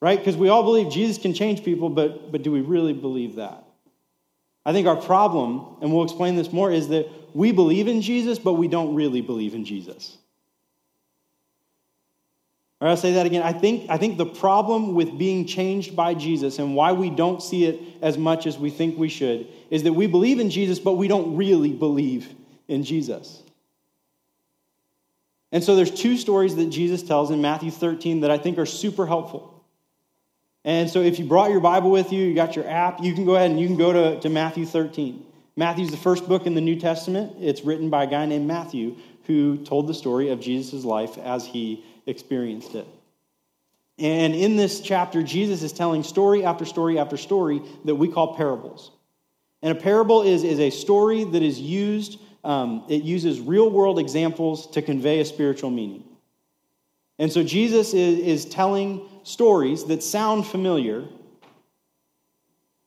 Right? 0.01 0.19
Because 0.19 0.35
we 0.35 0.49
all 0.49 0.63
believe 0.63 0.91
Jesus 0.91 1.17
can 1.17 1.33
change 1.33 1.63
people, 1.63 1.89
but, 1.89 2.31
but 2.31 2.43
do 2.43 2.51
we 2.51 2.61
really 2.61 2.93
believe 2.93 3.35
that? 3.35 3.63
I 4.65 4.73
think 4.73 4.87
our 4.87 4.95
problem, 4.97 5.77
and 5.81 5.93
we'll 5.93 6.03
explain 6.03 6.35
this 6.35 6.51
more, 6.51 6.71
is 6.71 6.89
that 6.89 7.07
we 7.33 7.51
believe 7.51 7.87
in 7.87 8.01
Jesus, 8.01 8.39
but 8.39 8.53
we 8.53 8.67
don't 8.67 8.93
really 8.93 9.21
believe 9.21 9.53
in 9.53 9.63
Jesus. 9.63 10.17
Or 12.81 12.89
I'll 12.89 12.97
say 12.97 13.13
that 13.13 13.25
again. 13.25 13.41
I 13.41 13.53
think, 13.53 13.89
I 13.89 13.97
think 13.97 14.17
the 14.17 14.25
problem 14.25 14.95
with 14.95 15.17
being 15.17 15.45
changed 15.45 15.95
by 15.95 16.13
Jesus 16.13 16.59
and 16.59 16.75
why 16.75 16.91
we 16.91 17.09
don't 17.09 17.41
see 17.41 17.65
it 17.65 17.79
as 18.01 18.17
much 18.17 18.45
as 18.45 18.57
we 18.57 18.69
think 18.69 18.97
we 18.97 19.07
should 19.07 19.47
is 19.69 19.83
that 19.83 19.93
we 19.93 20.07
believe 20.07 20.39
in 20.39 20.49
Jesus, 20.49 20.79
but 20.79 20.93
we 20.93 21.07
don't 21.07 21.37
really 21.37 21.71
believe 21.71 22.33
in 22.67 22.83
Jesus. 22.83 23.41
And 25.51 25.63
so 25.63 25.75
there's 25.75 25.91
two 25.91 26.17
stories 26.17 26.55
that 26.57 26.69
Jesus 26.69 27.01
tells 27.01 27.31
in 27.31 27.41
Matthew 27.41 27.71
13 27.71 28.21
that 28.21 28.31
I 28.31 28.37
think 28.37 28.57
are 28.57 28.65
super 28.65 29.05
helpful. 29.05 29.63
And 30.65 30.89
so 30.89 31.01
if 31.01 31.17
you 31.17 31.25
brought 31.25 31.51
your 31.51 31.61
Bible 31.61 31.91
with 31.91 32.11
you, 32.11 32.25
you 32.25 32.35
got 32.35 32.55
your 32.55 32.67
app, 32.67 33.01
you 33.01 33.13
can 33.13 33.23
go 33.23 33.35
ahead 33.35 33.51
and 33.51 33.59
you 33.59 33.67
can 33.67 33.77
go 33.77 33.93
to, 33.93 34.19
to 34.19 34.29
Matthew 34.29 34.65
13. 34.65 35.23
Matthew's 35.55 35.91
the 35.91 35.97
first 35.97 36.27
book 36.27 36.45
in 36.45 36.55
the 36.55 36.61
New 36.61 36.77
Testament. 36.77 37.37
It's 37.39 37.63
written 37.63 37.89
by 37.89 38.03
a 38.03 38.07
guy 38.07 38.25
named 38.25 38.47
Matthew 38.47 38.97
who 39.27 39.57
told 39.63 39.87
the 39.87 39.93
story 39.93 40.29
of 40.29 40.41
Jesus' 40.41 40.83
life 40.83 41.17
as 41.19 41.45
he 41.45 41.85
experienced 42.05 42.75
it. 42.75 42.87
And 43.97 44.35
in 44.35 44.57
this 44.57 44.81
chapter, 44.81 45.23
Jesus 45.23 45.63
is 45.63 45.71
telling 45.71 46.03
story 46.03 46.43
after 46.43 46.65
story 46.65 46.99
after 46.99 47.15
story 47.15 47.61
that 47.85 47.95
we 47.95 48.09
call 48.09 48.35
parables. 48.35 48.91
And 49.61 49.77
a 49.77 49.81
parable 49.81 50.21
is, 50.21 50.43
is 50.43 50.59
a 50.59 50.69
story 50.69 51.23
that 51.23 51.41
is 51.41 51.59
used, 51.59 52.19
um, 52.43 52.83
it 52.89 53.03
uses 53.03 53.39
real 53.39 53.69
world 53.69 53.97
examples 53.97 54.67
to 54.71 54.81
convey 54.81 55.21
a 55.21 55.25
spiritual 55.25 55.71
meaning. 55.71 56.03
And 57.17 57.31
so 57.31 57.41
Jesus 57.41 57.93
is, 57.93 58.19
is 58.19 58.45
telling 58.45 59.07
stories 59.23 59.85
that 59.85 60.03
sound 60.03 60.45
familiar, 60.45 61.05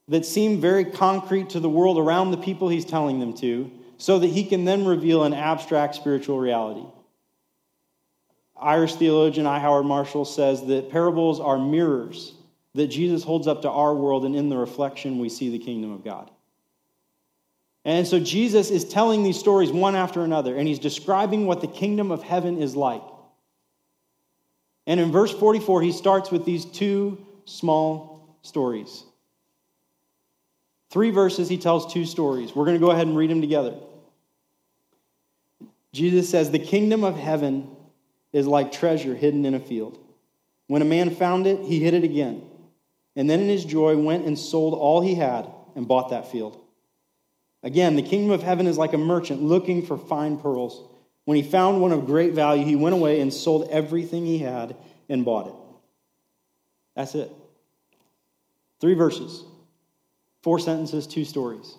that 0.07 0.25
seem 0.25 0.61
very 0.61 0.85
concrete 0.85 1.49
to 1.49 1.59
the 1.59 1.69
world 1.69 1.97
around 1.97 2.31
the 2.31 2.37
people 2.37 2.69
he's 2.69 2.85
telling 2.85 3.19
them 3.19 3.33
to, 3.37 3.71
so 3.97 4.19
that 4.19 4.27
he 4.27 4.45
can 4.45 4.63
then 4.63 4.85
reveal 4.85 5.23
an 5.23 5.33
abstract 5.33 5.95
spiritual 5.95 6.39
reality. 6.39 6.85
Irish 8.61 8.95
theologian 8.95 9.45
I. 9.45 9.59
Howard 9.59 9.85
Marshall 9.85 10.25
says 10.25 10.65
that 10.67 10.91
parables 10.91 11.39
are 11.39 11.57
mirrors 11.57 12.33
that 12.75 12.87
Jesus 12.87 13.23
holds 13.23 13.47
up 13.47 13.63
to 13.63 13.69
our 13.69 13.95
world, 13.95 14.25
and 14.25 14.35
in 14.35 14.49
the 14.49 14.57
reflection, 14.57 15.19
we 15.19 15.29
see 15.29 15.49
the 15.49 15.59
kingdom 15.59 15.91
of 15.91 16.03
God. 16.03 16.29
And 17.85 18.05
so 18.05 18.19
Jesus 18.19 18.69
is 18.69 18.85
telling 18.85 19.23
these 19.23 19.39
stories 19.39 19.71
one 19.71 19.95
after 19.95 20.23
another, 20.23 20.55
and 20.55 20.67
he's 20.67 20.79
describing 20.79 21.45
what 21.45 21.61
the 21.61 21.67
kingdom 21.67 22.11
of 22.11 22.21
heaven 22.21 22.61
is 22.61 22.75
like. 22.75 23.01
And 24.85 24.99
in 24.99 25.11
verse 25.11 25.31
44, 25.31 25.81
he 25.81 25.91
starts 25.91 26.31
with 26.31 26.45
these 26.45 26.65
two 26.65 27.25
small 27.45 28.37
stories. 28.41 29.03
Three 30.89 31.11
verses, 31.11 31.49
he 31.49 31.57
tells 31.57 31.91
two 31.91 32.05
stories. 32.05 32.55
We're 32.55 32.65
going 32.65 32.79
to 32.79 32.85
go 32.85 32.91
ahead 32.91 33.07
and 33.07 33.15
read 33.15 33.29
them 33.29 33.41
together. 33.41 33.75
Jesus 35.93 36.29
says, 36.29 36.51
The 36.51 36.59
kingdom 36.59 37.03
of 37.03 37.15
heaven 37.15 37.75
is 38.33 38.47
like 38.47 38.71
treasure 38.71 39.15
hidden 39.15 39.45
in 39.45 39.53
a 39.53 39.59
field. 39.59 39.99
When 40.67 40.81
a 40.81 40.85
man 40.85 41.09
found 41.09 41.47
it, 41.47 41.61
he 41.61 41.79
hid 41.79 41.93
it 41.93 42.03
again. 42.03 42.43
And 43.15 43.29
then 43.29 43.39
in 43.39 43.49
his 43.49 43.65
joy 43.65 43.97
went 43.97 44.25
and 44.25 44.37
sold 44.37 44.73
all 44.73 45.01
he 45.01 45.15
had 45.15 45.49
and 45.75 45.87
bought 45.87 46.09
that 46.09 46.31
field. 46.31 46.61
Again, 47.63 47.95
the 47.95 48.01
kingdom 48.01 48.31
of 48.31 48.43
heaven 48.43 48.67
is 48.67 48.77
like 48.77 48.93
a 48.93 48.97
merchant 48.97 49.41
looking 49.41 49.85
for 49.85 49.97
fine 49.97 50.37
pearls. 50.37 50.81
When 51.25 51.35
he 51.35 51.43
found 51.43 51.81
one 51.81 51.91
of 51.91 52.05
great 52.05 52.33
value, 52.33 52.63
he 52.63 52.75
went 52.75 52.95
away 52.95 53.19
and 53.19 53.33
sold 53.33 53.67
everything 53.69 54.25
he 54.25 54.39
had 54.39 54.75
and 55.09 55.25
bought 55.25 55.47
it. 55.47 55.53
That's 56.95 57.15
it. 57.15 57.31
Three 58.79 58.93
verses, 58.93 59.43
four 60.41 60.59
sentences, 60.59 61.05
two 61.05 61.25
stories. 61.25 61.75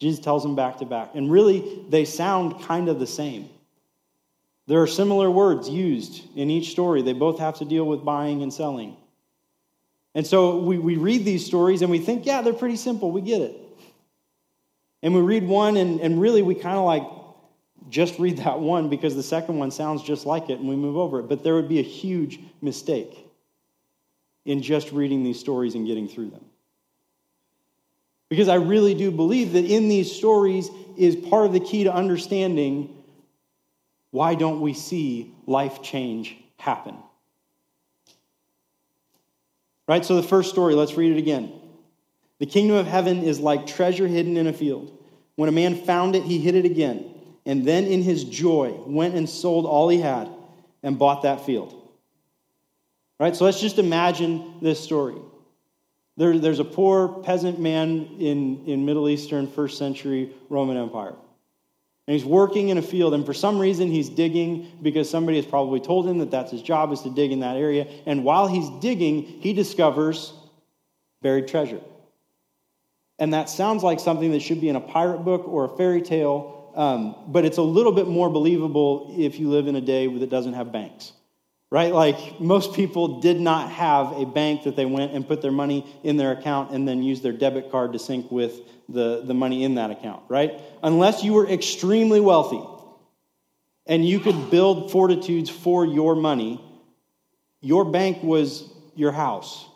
Jesus 0.00 0.22
tells 0.22 0.42
them 0.42 0.56
back 0.56 0.78
to 0.78 0.86
back. 0.86 1.10
And 1.14 1.30
really, 1.30 1.84
they 1.88 2.04
sound 2.04 2.62
kind 2.62 2.88
of 2.88 2.98
the 2.98 3.06
same. 3.06 3.48
There 4.66 4.82
are 4.82 4.86
similar 4.86 5.30
words 5.30 5.68
used 5.68 6.22
in 6.36 6.50
each 6.50 6.70
story. 6.70 7.02
They 7.02 7.12
both 7.12 7.38
have 7.38 7.58
to 7.58 7.64
deal 7.64 7.84
with 7.84 8.04
buying 8.04 8.42
and 8.42 8.52
selling. 8.52 8.96
And 10.14 10.26
so 10.26 10.58
we, 10.58 10.78
we 10.78 10.96
read 10.96 11.24
these 11.24 11.44
stories 11.44 11.82
and 11.82 11.90
we 11.90 11.98
think, 11.98 12.26
yeah, 12.26 12.42
they're 12.42 12.52
pretty 12.52 12.76
simple. 12.76 13.10
We 13.12 13.20
get 13.20 13.42
it. 13.42 13.56
And 15.02 15.14
we 15.14 15.20
read 15.20 15.46
one, 15.46 15.76
and, 15.76 16.00
and 16.00 16.20
really 16.20 16.42
we 16.42 16.54
kind 16.54 16.76
of 16.76 16.84
like 16.84 17.04
just 17.90 18.18
read 18.18 18.38
that 18.38 18.58
one 18.58 18.88
because 18.88 19.14
the 19.14 19.22
second 19.22 19.58
one 19.58 19.70
sounds 19.70 20.02
just 20.02 20.26
like 20.26 20.50
it 20.50 20.58
and 20.58 20.68
we 20.68 20.74
move 20.74 20.96
over 20.96 21.20
it. 21.20 21.28
But 21.28 21.44
there 21.44 21.54
would 21.54 21.68
be 21.68 21.78
a 21.78 21.82
huge 21.82 22.40
mistake 22.60 23.16
in 24.44 24.62
just 24.62 24.90
reading 24.90 25.22
these 25.22 25.38
stories 25.38 25.74
and 25.74 25.86
getting 25.86 26.08
through 26.08 26.30
them. 26.30 26.44
Because 28.28 28.48
I 28.48 28.56
really 28.56 28.94
do 28.94 29.10
believe 29.10 29.52
that 29.52 29.64
in 29.64 29.88
these 29.88 30.10
stories 30.10 30.70
is 30.96 31.14
part 31.14 31.46
of 31.46 31.52
the 31.52 31.60
key 31.60 31.84
to 31.84 31.92
understanding 31.92 32.95
why 34.16 34.34
don't 34.34 34.62
we 34.62 34.72
see 34.72 35.34
life 35.46 35.82
change 35.82 36.38
happen? 36.56 36.96
Right? 39.86 40.06
So, 40.06 40.16
the 40.16 40.26
first 40.26 40.48
story, 40.48 40.74
let's 40.74 40.94
read 40.94 41.12
it 41.12 41.18
again. 41.18 41.52
The 42.38 42.46
kingdom 42.46 42.78
of 42.78 42.86
heaven 42.86 43.22
is 43.22 43.40
like 43.40 43.66
treasure 43.66 44.08
hidden 44.08 44.38
in 44.38 44.46
a 44.46 44.54
field. 44.54 44.96
When 45.34 45.50
a 45.50 45.52
man 45.52 45.74
found 45.84 46.16
it, 46.16 46.22
he 46.22 46.38
hid 46.38 46.54
it 46.54 46.64
again, 46.64 47.12
and 47.44 47.66
then 47.66 47.84
in 47.84 48.00
his 48.00 48.24
joy 48.24 48.70
went 48.86 49.14
and 49.14 49.28
sold 49.28 49.66
all 49.66 49.90
he 49.90 50.00
had 50.00 50.30
and 50.82 50.98
bought 50.98 51.24
that 51.24 51.44
field. 51.44 51.86
Right? 53.20 53.36
So 53.36 53.44
let's 53.44 53.60
just 53.60 53.78
imagine 53.78 54.54
this 54.62 54.82
story. 54.82 55.16
There, 56.16 56.38
there's 56.38 56.60
a 56.60 56.64
poor 56.64 57.08
peasant 57.22 57.60
man 57.60 58.16
in, 58.18 58.64
in 58.64 58.86
Middle 58.86 59.10
Eastern 59.10 59.46
first 59.46 59.76
century 59.76 60.32
Roman 60.48 60.78
Empire. 60.78 61.16
And 62.06 62.14
he's 62.14 62.24
working 62.24 62.68
in 62.68 62.78
a 62.78 62.82
field, 62.82 63.14
and 63.14 63.26
for 63.26 63.34
some 63.34 63.58
reason 63.58 63.88
he's 63.88 64.08
digging 64.08 64.70
because 64.80 65.10
somebody 65.10 65.38
has 65.38 65.46
probably 65.46 65.80
told 65.80 66.06
him 66.06 66.18
that 66.18 66.30
that's 66.30 66.52
his 66.52 66.62
job 66.62 66.92
is 66.92 67.00
to 67.02 67.10
dig 67.10 67.32
in 67.32 67.40
that 67.40 67.56
area. 67.56 67.86
And 68.06 68.22
while 68.22 68.46
he's 68.46 68.68
digging, 68.80 69.22
he 69.22 69.52
discovers 69.52 70.32
buried 71.20 71.48
treasure. 71.48 71.80
And 73.18 73.34
that 73.34 73.48
sounds 73.50 73.82
like 73.82 73.98
something 73.98 74.30
that 74.32 74.40
should 74.40 74.60
be 74.60 74.68
in 74.68 74.76
a 74.76 74.80
pirate 74.80 75.24
book 75.24 75.48
or 75.48 75.64
a 75.64 75.76
fairy 75.76 76.02
tale, 76.02 76.72
um, 76.76 77.16
but 77.28 77.44
it's 77.44 77.58
a 77.58 77.62
little 77.62 77.92
bit 77.92 78.06
more 78.06 78.30
believable 78.30 79.14
if 79.18 79.40
you 79.40 79.48
live 79.48 79.66
in 79.66 79.74
a 79.74 79.80
day 79.80 80.06
that 80.06 80.30
doesn't 80.30 80.52
have 80.52 80.70
banks 80.70 81.12
right? 81.70 81.92
Like 81.92 82.40
most 82.40 82.74
people 82.74 83.20
did 83.20 83.40
not 83.40 83.70
have 83.70 84.12
a 84.12 84.24
bank 84.24 84.64
that 84.64 84.76
they 84.76 84.84
went 84.84 85.12
and 85.12 85.26
put 85.26 85.42
their 85.42 85.52
money 85.52 85.86
in 86.04 86.16
their 86.16 86.32
account 86.32 86.70
and 86.70 86.86
then 86.86 87.02
use 87.02 87.22
their 87.22 87.32
debit 87.32 87.70
card 87.70 87.92
to 87.92 87.98
sync 87.98 88.30
with 88.30 88.60
the, 88.88 89.22
the 89.24 89.34
money 89.34 89.64
in 89.64 89.74
that 89.74 89.90
account, 89.90 90.22
right? 90.28 90.60
Unless 90.82 91.24
you 91.24 91.32
were 91.32 91.48
extremely 91.48 92.20
wealthy 92.20 92.62
and 93.86 94.06
you 94.06 94.20
could 94.20 94.50
build 94.50 94.92
fortitudes 94.92 95.50
for 95.50 95.84
your 95.84 96.14
money, 96.14 96.60
your 97.60 97.84
bank 97.84 98.22
was 98.22 98.68
your 98.94 99.12
house 99.12 99.66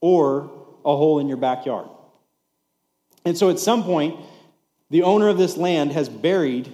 or 0.00 0.50
a 0.84 0.96
hole 0.96 1.18
in 1.18 1.28
your 1.28 1.36
backyard. 1.36 1.88
And 3.24 3.36
so 3.36 3.50
at 3.50 3.58
some 3.58 3.82
point, 3.82 4.18
the 4.88 5.02
owner 5.02 5.28
of 5.28 5.36
this 5.36 5.56
land 5.56 5.92
has 5.92 6.08
buried 6.08 6.72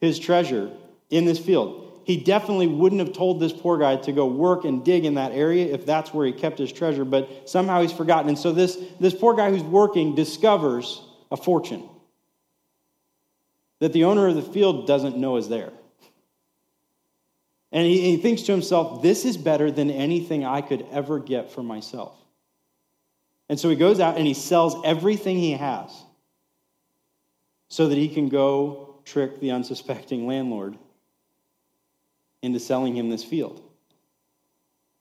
his 0.00 0.18
treasure 0.18 0.70
in 1.08 1.24
this 1.24 1.38
field 1.38 1.83
he 2.04 2.18
definitely 2.18 2.66
wouldn't 2.66 3.00
have 3.00 3.12
told 3.12 3.40
this 3.40 3.52
poor 3.52 3.78
guy 3.78 3.96
to 3.96 4.12
go 4.12 4.26
work 4.26 4.64
and 4.64 4.84
dig 4.84 5.04
in 5.04 5.14
that 5.14 5.32
area 5.32 5.72
if 5.72 5.86
that's 5.86 6.12
where 6.12 6.26
he 6.26 6.32
kept 6.32 6.58
his 6.58 6.72
treasure, 6.72 7.04
but 7.04 7.48
somehow 7.48 7.82
he's 7.82 7.92
forgotten. 7.92 8.28
And 8.28 8.38
so 8.38 8.52
this, 8.52 8.78
this 9.00 9.14
poor 9.14 9.34
guy 9.34 9.50
who's 9.50 9.62
working 9.62 10.14
discovers 10.14 11.02
a 11.30 11.36
fortune 11.36 11.88
that 13.80 13.92
the 13.92 14.04
owner 14.04 14.28
of 14.28 14.34
the 14.34 14.42
field 14.42 14.86
doesn't 14.86 15.16
know 15.16 15.36
is 15.36 15.48
there. 15.48 15.72
And 17.72 17.86
he, 17.86 18.12
he 18.12 18.16
thinks 18.18 18.42
to 18.42 18.52
himself, 18.52 19.02
this 19.02 19.24
is 19.24 19.36
better 19.36 19.70
than 19.70 19.90
anything 19.90 20.44
I 20.44 20.60
could 20.60 20.86
ever 20.92 21.18
get 21.18 21.50
for 21.50 21.62
myself. 21.62 22.16
And 23.48 23.58
so 23.58 23.68
he 23.68 23.76
goes 23.76 23.98
out 23.98 24.16
and 24.16 24.26
he 24.26 24.34
sells 24.34 24.76
everything 24.84 25.38
he 25.38 25.52
has 25.52 25.90
so 27.68 27.88
that 27.88 27.96
he 27.96 28.08
can 28.08 28.28
go 28.28 29.00
trick 29.04 29.40
the 29.40 29.50
unsuspecting 29.50 30.26
landlord 30.26 30.78
into 32.44 32.60
selling 32.60 32.96
him 32.96 33.08
this 33.08 33.24
field. 33.24 33.62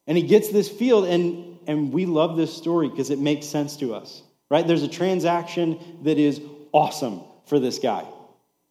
And 0.08 0.18
he 0.18 0.24
gets 0.24 0.50
this 0.50 0.70
field, 0.70 1.06
and, 1.06 1.60
and 1.68 1.94
we 1.94 2.06
love 2.06 2.36
this 2.38 2.56
story 2.56 2.90
because 2.90 3.10
it 3.10 3.20
makes 3.20 3.46
sense 3.46 3.78
to 3.78 3.94
us, 3.94 4.22
right? 4.50 4.66
There's 4.66 4.84
a 4.84 4.88
transaction 4.88 5.80
that 6.04 6.18
is 6.18 6.42
awesome 6.72 7.22
for 7.46 7.60
this 7.60 7.80
guy, 7.80 8.06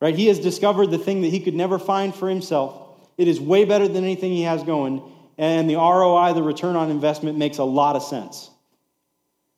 right? 0.00 0.14
He 0.14 0.26
has 0.26 0.38
discovered 0.38 0.88
the 0.88 0.98
thing 0.98 1.22
that 1.22 1.28
he 1.28 1.40
could 1.40 1.54
never 1.54 1.78
find 1.78 2.14
for 2.14 2.28
himself. 2.28 2.98
It 3.16 3.28
is 3.28 3.40
way 3.40 3.64
better 3.64 3.88
than 3.88 4.04
anything 4.04 4.32
he 4.32 4.42
has 4.42 4.62
going, 4.62 5.02
and 5.38 5.68
the 5.68 5.76
ROI, 5.76 6.34
the 6.34 6.42
return 6.42 6.76
on 6.76 6.90
investment, 6.90 7.38
makes 7.38 7.58
a 7.58 7.64
lot 7.64 7.96
of 7.96 8.02
sense. 8.02 8.50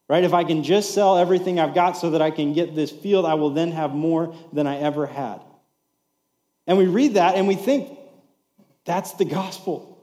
Right? 0.06 0.22
If 0.22 0.34
I 0.34 0.44
can 0.44 0.62
just 0.62 0.92
sell 0.92 1.16
everything 1.16 1.58
I've 1.58 1.74
got 1.74 1.92
so 1.92 2.10
that 2.10 2.20
I 2.20 2.30
can 2.30 2.52
get 2.52 2.74
this 2.74 2.90
field, 2.90 3.24
I 3.24 3.34
will 3.34 3.50
then 3.50 3.72
have 3.72 3.94
more 3.94 4.34
than 4.52 4.66
I 4.66 4.78
ever 4.78 5.06
had. 5.06 5.40
And 6.66 6.78
we 6.78 6.86
read 6.86 7.14
that 7.14 7.36
and 7.36 7.48
we 7.48 7.54
think, 7.54 7.98
that's 8.84 9.12
the 9.12 9.24
gospel. 9.24 9.94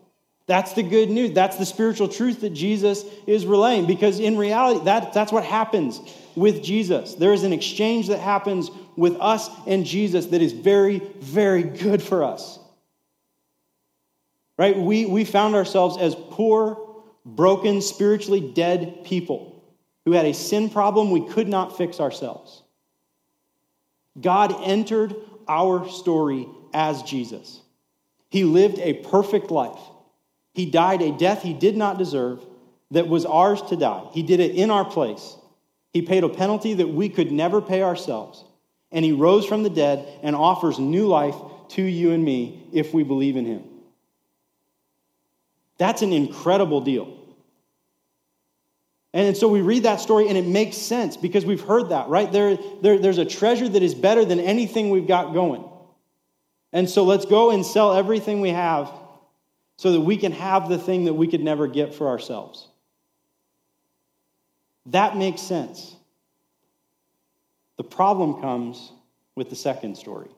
That's 0.47 0.73
the 0.73 0.83
good 0.83 1.09
news. 1.09 1.33
That's 1.33 1.57
the 1.57 1.65
spiritual 1.65 2.07
truth 2.07 2.41
that 2.41 2.49
Jesus 2.49 3.05
is 3.27 3.45
relaying. 3.45 3.85
Because 3.85 4.19
in 4.19 4.37
reality, 4.37 4.83
that, 4.85 5.13
that's 5.13 5.31
what 5.31 5.45
happens 5.45 6.01
with 6.35 6.63
Jesus. 6.63 7.15
There 7.15 7.33
is 7.33 7.43
an 7.43 7.53
exchange 7.53 8.07
that 8.07 8.19
happens 8.19 8.69
with 8.97 9.15
us 9.19 9.49
and 9.67 9.85
Jesus 9.85 10.27
that 10.27 10.41
is 10.41 10.51
very, 10.51 10.99
very 11.19 11.63
good 11.63 12.01
for 12.01 12.23
us. 12.23 12.59
Right? 14.57 14.77
We, 14.77 15.05
we 15.05 15.23
found 15.25 15.55
ourselves 15.55 15.97
as 15.97 16.15
poor, 16.15 17.03
broken, 17.25 17.81
spiritually 17.81 18.51
dead 18.53 19.05
people 19.05 19.63
who 20.05 20.11
had 20.11 20.25
a 20.25 20.33
sin 20.33 20.69
problem 20.69 21.11
we 21.11 21.27
could 21.27 21.47
not 21.47 21.77
fix 21.77 21.99
ourselves. 21.99 22.63
God 24.19 24.53
entered 24.63 25.15
our 25.47 25.87
story 25.87 26.47
as 26.73 27.03
Jesus. 27.03 27.61
He 28.31 28.45
lived 28.45 28.79
a 28.79 28.93
perfect 28.93 29.51
life. 29.51 29.79
He 30.53 30.65
died 30.65 31.01
a 31.01 31.11
death 31.11 31.43
he 31.43 31.53
did 31.53 31.77
not 31.77 31.97
deserve, 31.97 32.43
that 32.91 33.07
was 33.07 33.25
ours 33.25 33.61
to 33.63 33.75
die. 33.75 34.05
He 34.13 34.23
did 34.23 34.39
it 34.39 34.55
in 34.55 34.71
our 34.71 34.85
place. 34.85 35.35
He 35.93 36.01
paid 36.01 36.23
a 36.23 36.29
penalty 36.29 36.73
that 36.75 36.87
we 36.87 37.09
could 37.09 37.31
never 37.31 37.61
pay 37.61 37.83
ourselves. 37.83 38.43
And 38.91 39.05
he 39.05 39.11
rose 39.11 39.45
from 39.45 39.63
the 39.63 39.69
dead 39.69 40.05
and 40.23 40.35
offers 40.35 40.79
new 40.79 41.07
life 41.07 41.35
to 41.69 41.81
you 41.81 42.11
and 42.11 42.23
me 42.23 42.63
if 42.73 42.93
we 42.93 43.03
believe 43.03 43.37
in 43.37 43.45
him. 43.45 43.63
That's 45.77 46.01
an 46.01 46.13
incredible 46.13 46.81
deal. 46.81 47.17
And 49.13 49.35
so 49.35 49.49
we 49.49 49.61
read 49.61 49.83
that 49.83 49.99
story 49.99 50.29
and 50.29 50.37
it 50.37 50.45
makes 50.45 50.77
sense 50.77 51.17
because 51.17 51.45
we've 51.45 51.61
heard 51.61 51.89
that, 51.89 52.07
right? 52.07 52.31
There, 52.31 52.57
there, 52.81 52.97
there's 52.97 53.17
a 53.17 53.25
treasure 53.25 53.67
that 53.67 53.83
is 53.83 53.93
better 53.93 54.23
than 54.23 54.39
anything 54.39 54.89
we've 54.89 55.07
got 55.07 55.33
going. 55.33 55.65
And 56.73 56.89
so 56.89 57.03
let's 57.03 57.25
go 57.25 57.51
and 57.51 57.65
sell 57.65 57.93
everything 57.93 58.41
we 58.41 58.49
have 58.49 58.91
so 59.77 59.91
that 59.93 60.01
we 60.01 60.17
can 60.17 60.31
have 60.31 60.69
the 60.69 60.77
thing 60.77 61.05
that 61.05 61.13
we 61.13 61.27
could 61.27 61.41
never 61.41 61.67
get 61.67 61.93
for 61.93 62.07
ourselves. 62.07 62.67
That 64.87 65.17
makes 65.17 65.41
sense. 65.41 65.95
The 67.77 67.83
problem 67.83 68.41
comes 68.41 68.91
with 69.35 69.49
the 69.49 69.55
second 69.55 69.97
story. 69.97 70.29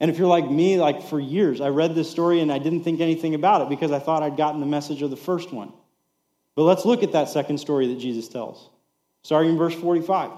And 0.00 0.10
if 0.10 0.18
you're 0.18 0.28
like 0.28 0.50
me, 0.50 0.78
like 0.78 1.02
for 1.04 1.20
years, 1.20 1.60
I 1.60 1.68
read 1.68 1.94
this 1.94 2.10
story 2.10 2.40
and 2.40 2.52
I 2.52 2.58
didn't 2.58 2.82
think 2.82 3.00
anything 3.00 3.34
about 3.34 3.62
it 3.62 3.68
because 3.68 3.92
I 3.92 4.00
thought 4.00 4.22
I'd 4.22 4.36
gotten 4.36 4.60
the 4.60 4.66
message 4.66 5.00
of 5.00 5.10
the 5.10 5.16
first 5.16 5.52
one. 5.52 5.72
But 6.54 6.64
let's 6.64 6.84
look 6.84 7.02
at 7.02 7.12
that 7.12 7.28
second 7.28 7.58
story 7.58 7.86
that 7.86 8.00
Jesus 8.00 8.28
tells. 8.28 8.68
Starting 9.22 9.52
in 9.52 9.58
verse 9.58 9.74
45. 9.74 10.32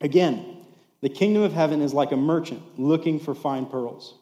Again, 0.00 0.55
the 1.00 1.08
kingdom 1.08 1.42
of 1.42 1.52
heaven 1.52 1.82
is 1.82 1.92
like 1.92 2.12
a 2.12 2.16
merchant 2.16 2.62
looking 2.78 3.20
for 3.20 3.34
fine 3.34 3.66
pearls. 3.66 4.14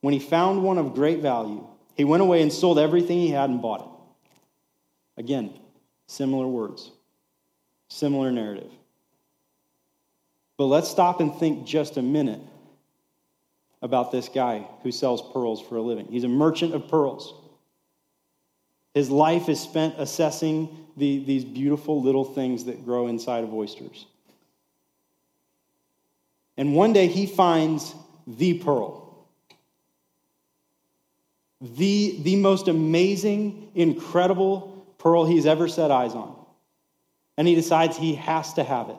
When 0.00 0.12
he 0.12 0.20
found 0.20 0.62
one 0.62 0.78
of 0.78 0.94
great 0.94 1.20
value, 1.20 1.66
he 1.94 2.04
went 2.04 2.22
away 2.22 2.42
and 2.42 2.52
sold 2.52 2.78
everything 2.78 3.18
he 3.18 3.30
had 3.30 3.50
and 3.50 3.60
bought 3.60 3.80
it. 3.80 5.20
Again, 5.20 5.52
similar 6.06 6.46
words, 6.46 6.90
similar 7.88 8.30
narrative. 8.30 8.70
But 10.56 10.66
let's 10.66 10.88
stop 10.88 11.20
and 11.20 11.34
think 11.34 11.66
just 11.66 11.96
a 11.96 12.02
minute 12.02 12.40
about 13.82 14.10
this 14.10 14.28
guy 14.28 14.66
who 14.82 14.90
sells 14.90 15.22
pearls 15.32 15.60
for 15.60 15.76
a 15.76 15.82
living. 15.82 16.06
He's 16.10 16.24
a 16.24 16.28
merchant 16.28 16.74
of 16.74 16.88
pearls. 16.88 17.34
His 18.94 19.10
life 19.10 19.48
is 19.48 19.60
spent 19.60 19.94
assessing 19.98 20.86
the, 20.96 21.22
these 21.24 21.44
beautiful 21.44 22.02
little 22.02 22.24
things 22.24 22.64
that 22.64 22.84
grow 22.84 23.08
inside 23.08 23.44
of 23.44 23.52
oysters. 23.52 24.06
And 26.56 26.74
one 26.74 26.92
day 26.92 27.06
he 27.06 27.26
finds 27.26 27.94
the 28.26 28.54
pearl. 28.58 29.26
The, 31.60 32.18
the 32.22 32.36
most 32.36 32.68
amazing, 32.68 33.70
incredible 33.74 34.86
pearl 34.98 35.24
he's 35.24 35.46
ever 35.46 35.68
set 35.68 35.90
eyes 35.90 36.14
on. 36.14 36.34
And 37.36 37.46
he 37.46 37.54
decides 37.54 37.96
he 37.96 38.14
has 38.14 38.54
to 38.54 38.64
have 38.64 38.88
it. 38.88 38.96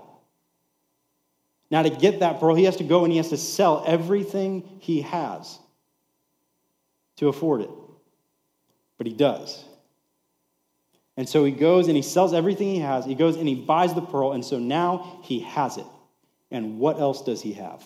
Now, 1.70 1.84
to 1.84 1.90
get 1.90 2.22
that 2.22 2.40
pearl, 2.40 2.56
he 2.56 2.64
has 2.64 2.78
to 2.78 2.84
go 2.84 3.04
and 3.04 3.12
he 3.12 3.18
has 3.18 3.30
to 3.30 3.38
sell 3.38 3.84
everything 3.86 4.64
he 4.80 5.02
has 5.02 5.60
to 7.18 7.28
afford 7.28 7.62
it. 7.62 7.70
But 8.98 9.08
he 9.08 9.14
does. 9.14 9.66
And 11.18 11.28
so 11.28 11.44
he 11.44 11.52
goes 11.52 11.88
and 11.88 11.96
he 11.96 12.04
sells 12.04 12.34
everything 12.34 12.68
he 12.68 12.80
has. 12.80 13.06
He 13.06 13.16
goes 13.16 13.36
and 13.36 13.48
he 13.48 13.56
buys 13.56 13.94
the 13.94 14.02
pearl. 14.02 14.32
And 14.32 14.46
so 14.46 14.60
now 14.60 15.20
he 15.24 15.40
has 15.40 15.78
it. 15.78 15.86
And 16.51 16.80
what 16.80 17.00
else 17.00 17.24
does 17.24 17.42
he 17.42 17.54
have? 17.54 17.84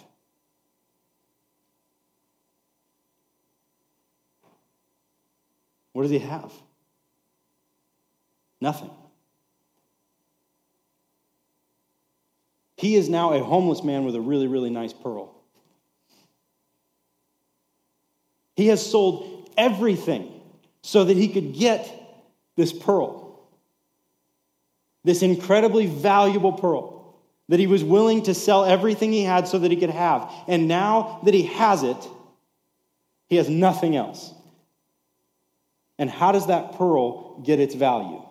What 5.94 6.03
does 6.03 6.12
he 6.12 6.20
have? 6.20 6.51
Nothing. 8.60 8.91
He 12.77 12.96
is 12.96 13.10
now 13.10 13.34
a 13.34 13.44
homeless 13.44 13.84
man 13.84 14.06
with 14.06 14.15
a 14.15 14.22
really, 14.22 14.48
really 14.48 14.70
nice 14.70 14.94
pearl. 14.94 15.36
He 18.56 18.68
has 18.68 18.86
sold 18.86 19.50
everything 19.58 20.32
so 20.82 21.03
that 21.03 21.18
he 21.18 21.27
could 21.27 21.53
get 21.53 21.88
this 22.56 22.72
pearl, 22.72 23.39
this 25.03 25.22
incredibly 25.22 25.88
valuable 25.88 26.53
pearl 26.53 27.00
that 27.51 27.60
he 27.60 27.67
was 27.67 27.84
willing 27.84 28.24
to 28.24 28.34
sell 28.34 28.63
everything 28.63 29.12
he 29.12 29.24
had 29.24 29.46
so 29.46 29.60
that 29.60 29.70
he 29.72 29.75
could 29.75 29.89
have. 29.89 30.31
And 30.48 30.70
now 30.70 31.20
that 31.25 31.34
he 31.34 31.43
has 31.43 31.84
it, 31.84 31.98
he 33.27 33.36
has 33.36 33.50
nothing 33.50 33.93
else. 33.93 34.34
And 36.00 36.10
how 36.10 36.31
does 36.31 36.48
that 36.48 36.77
pearl 36.77 37.41
get 37.41 37.60
its 37.60 37.75
value? 37.75 38.25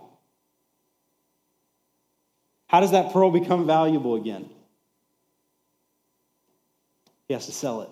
How 2.67 2.81
does 2.81 2.93
that 2.93 3.13
pearl 3.13 3.31
become 3.31 3.67
valuable 3.67 4.15
again? 4.15 4.49
He 7.29 7.35
has 7.35 7.45
to 7.45 7.53
sell 7.53 7.83
it. 7.83 7.91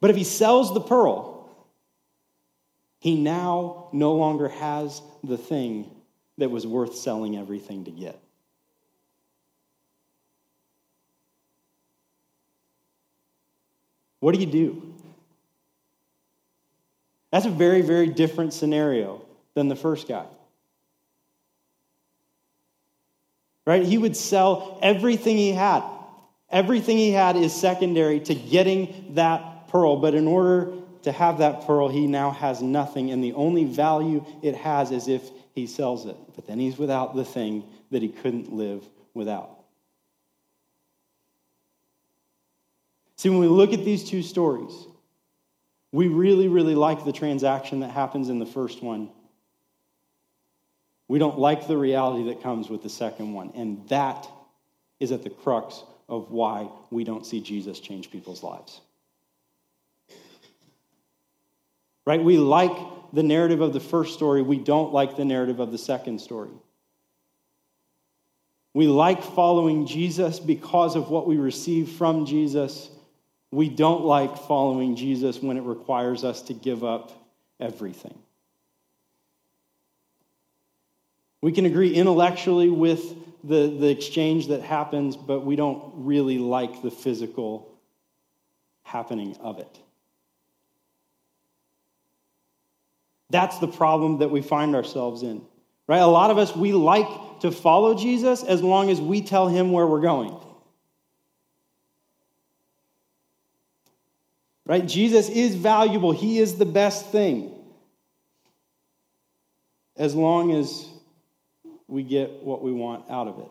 But 0.00 0.08
if 0.08 0.16
he 0.16 0.24
sells 0.24 0.72
the 0.72 0.80
pearl, 0.80 1.54
he 2.98 3.14
now 3.14 3.90
no 3.92 4.14
longer 4.14 4.48
has 4.48 5.02
the 5.22 5.36
thing 5.36 5.90
that 6.38 6.50
was 6.50 6.66
worth 6.66 6.94
selling 6.94 7.36
everything 7.36 7.84
to 7.84 7.90
get. 7.90 8.21
What 14.22 14.36
do 14.36 14.40
you 14.40 14.46
do? 14.46 14.80
That's 17.32 17.44
a 17.44 17.50
very, 17.50 17.82
very 17.82 18.06
different 18.06 18.54
scenario 18.54 19.20
than 19.54 19.66
the 19.66 19.74
first 19.74 20.06
guy. 20.06 20.26
Right? 23.66 23.82
He 23.82 23.98
would 23.98 24.16
sell 24.16 24.78
everything 24.80 25.36
he 25.36 25.50
had. 25.50 25.82
Everything 26.50 26.98
he 26.98 27.10
had 27.10 27.34
is 27.34 27.52
secondary 27.52 28.20
to 28.20 28.34
getting 28.36 29.14
that 29.14 29.66
pearl, 29.66 29.96
but 29.96 30.14
in 30.14 30.28
order 30.28 30.72
to 31.02 31.10
have 31.10 31.38
that 31.38 31.66
pearl, 31.66 31.88
he 31.88 32.06
now 32.06 32.30
has 32.30 32.62
nothing, 32.62 33.10
and 33.10 33.24
the 33.24 33.32
only 33.32 33.64
value 33.64 34.24
it 34.40 34.54
has 34.54 34.92
is 34.92 35.08
if 35.08 35.28
he 35.52 35.66
sells 35.66 36.06
it. 36.06 36.16
But 36.36 36.46
then 36.46 36.60
he's 36.60 36.78
without 36.78 37.16
the 37.16 37.24
thing 37.24 37.64
that 37.90 38.02
he 38.02 38.08
couldn't 38.08 38.52
live 38.52 38.84
without. 39.14 39.61
See, 43.22 43.28
when 43.28 43.38
we 43.38 43.46
look 43.46 43.72
at 43.72 43.84
these 43.84 44.02
two 44.02 44.20
stories, 44.20 44.72
we 45.92 46.08
really, 46.08 46.48
really 46.48 46.74
like 46.74 47.04
the 47.04 47.12
transaction 47.12 47.78
that 47.78 47.90
happens 47.92 48.28
in 48.28 48.40
the 48.40 48.46
first 48.46 48.82
one. 48.82 49.10
We 51.06 51.20
don't 51.20 51.38
like 51.38 51.68
the 51.68 51.76
reality 51.76 52.30
that 52.30 52.42
comes 52.42 52.68
with 52.68 52.82
the 52.82 52.88
second 52.88 53.32
one. 53.32 53.52
And 53.54 53.88
that 53.90 54.26
is 54.98 55.12
at 55.12 55.22
the 55.22 55.30
crux 55.30 55.84
of 56.08 56.32
why 56.32 56.68
we 56.90 57.04
don't 57.04 57.24
see 57.24 57.40
Jesus 57.40 57.78
change 57.78 58.10
people's 58.10 58.42
lives. 58.42 58.80
Right? 62.04 62.20
We 62.20 62.38
like 62.38 62.76
the 63.12 63.22
narrative 63.22 63.60
of 63.60 63.72
the 63.72 63.78
first 63.78 64.14
story, 64.14 64.42
we 64.42 64.58
don't 64.58 64.92
like 64.92 65.14
the 65.16 65.24
narrative 65.24 65.60
of 65.60 65.70
the 65.70 65.78
second 65.78 66.20
story. 66.20 66.50
We 68.74 68.88
like 68.88 69.22
following 69.22 69.86
Jesus 69.86 70.40
because 70.40 70.96
of 70.96 71.08
what 71.08 71.28
we 71.28 71.36
receive 71.36 71.88
from 71.90 72.26
Jesus. 72.26 72.90
We 73.52 73.68
don't 73.68 74.04
like 74.04 74.36
following 74.38 74.96
Jesus 74.96 75.40
when 75.40 75.58
it 75.58 75.60
requires 75.60 76.24
us 76.24 76.42
to 76.42 76.54
give 76.54 76.82
up 76.82 77.12
everything. 77.60 78.18
We 81.42 81.52
can 81.52 81.66
agree 81.66 81.92
intellectually 81.94 82.70
with 82.70 83.14
the, 83.44 83.76
the 83.78 83.88
exchange 83.88 84.48
that 84.48 84.62
happens, 84.62 85.16
but 85.16 85.40
we 85.40 85.54
don't 85.54 85.82
really 85.96 86.38
like 86.38 86.82
the 86.82 86.90
physical 86.90 87.78
happening 88.84 89.36
of 89.40 89.58
it. 89.58 89.78
That's 93.28 93.58
the 93.58 93.68
problem 93.68 94.18
that 94.18 94.30
we 94.30 94.40
find 94.40 94.74
ourselves 94.74 95.22
in. 95.22 95.42
Right? 95.86 95.98
A 95.98 96.06
lot 96.06 96.30
of 96.30 96.38
us, 96.38 96.56
we 96.56 96.72
like 96.72 97.40
to 97.40 97.50
follow 97.50 97.94
Jesus 97.94 98.42
as 98.44 98.62
long 98.62 98.88
as 98.88 99.00
we 99.00 99.20
tell 99.20 99.48
him 99.48 99.72
where 99.72 99.86
we're 99.86 100.00
going. 100.00 100.38
Right? 104.64 104.86
Jesus 104.86 105.28
is 105.28 105.54
valuable. 105.54 106.12
He 106.12 106.38
is 106.38 106.56
the 106.56 106.66
best 106.66 107.06
thing. 107.10 107.52
As 109.96 110.14
long 110.14 110.52
as 110.52 110.86
we 111.88 112.02
get 112.02 112.42
what 112.42 112.62
we 112.62 112.72
want 112.72 113.10
out 113.10 113.28
of 113.28 113.38
it. 113.38 113.48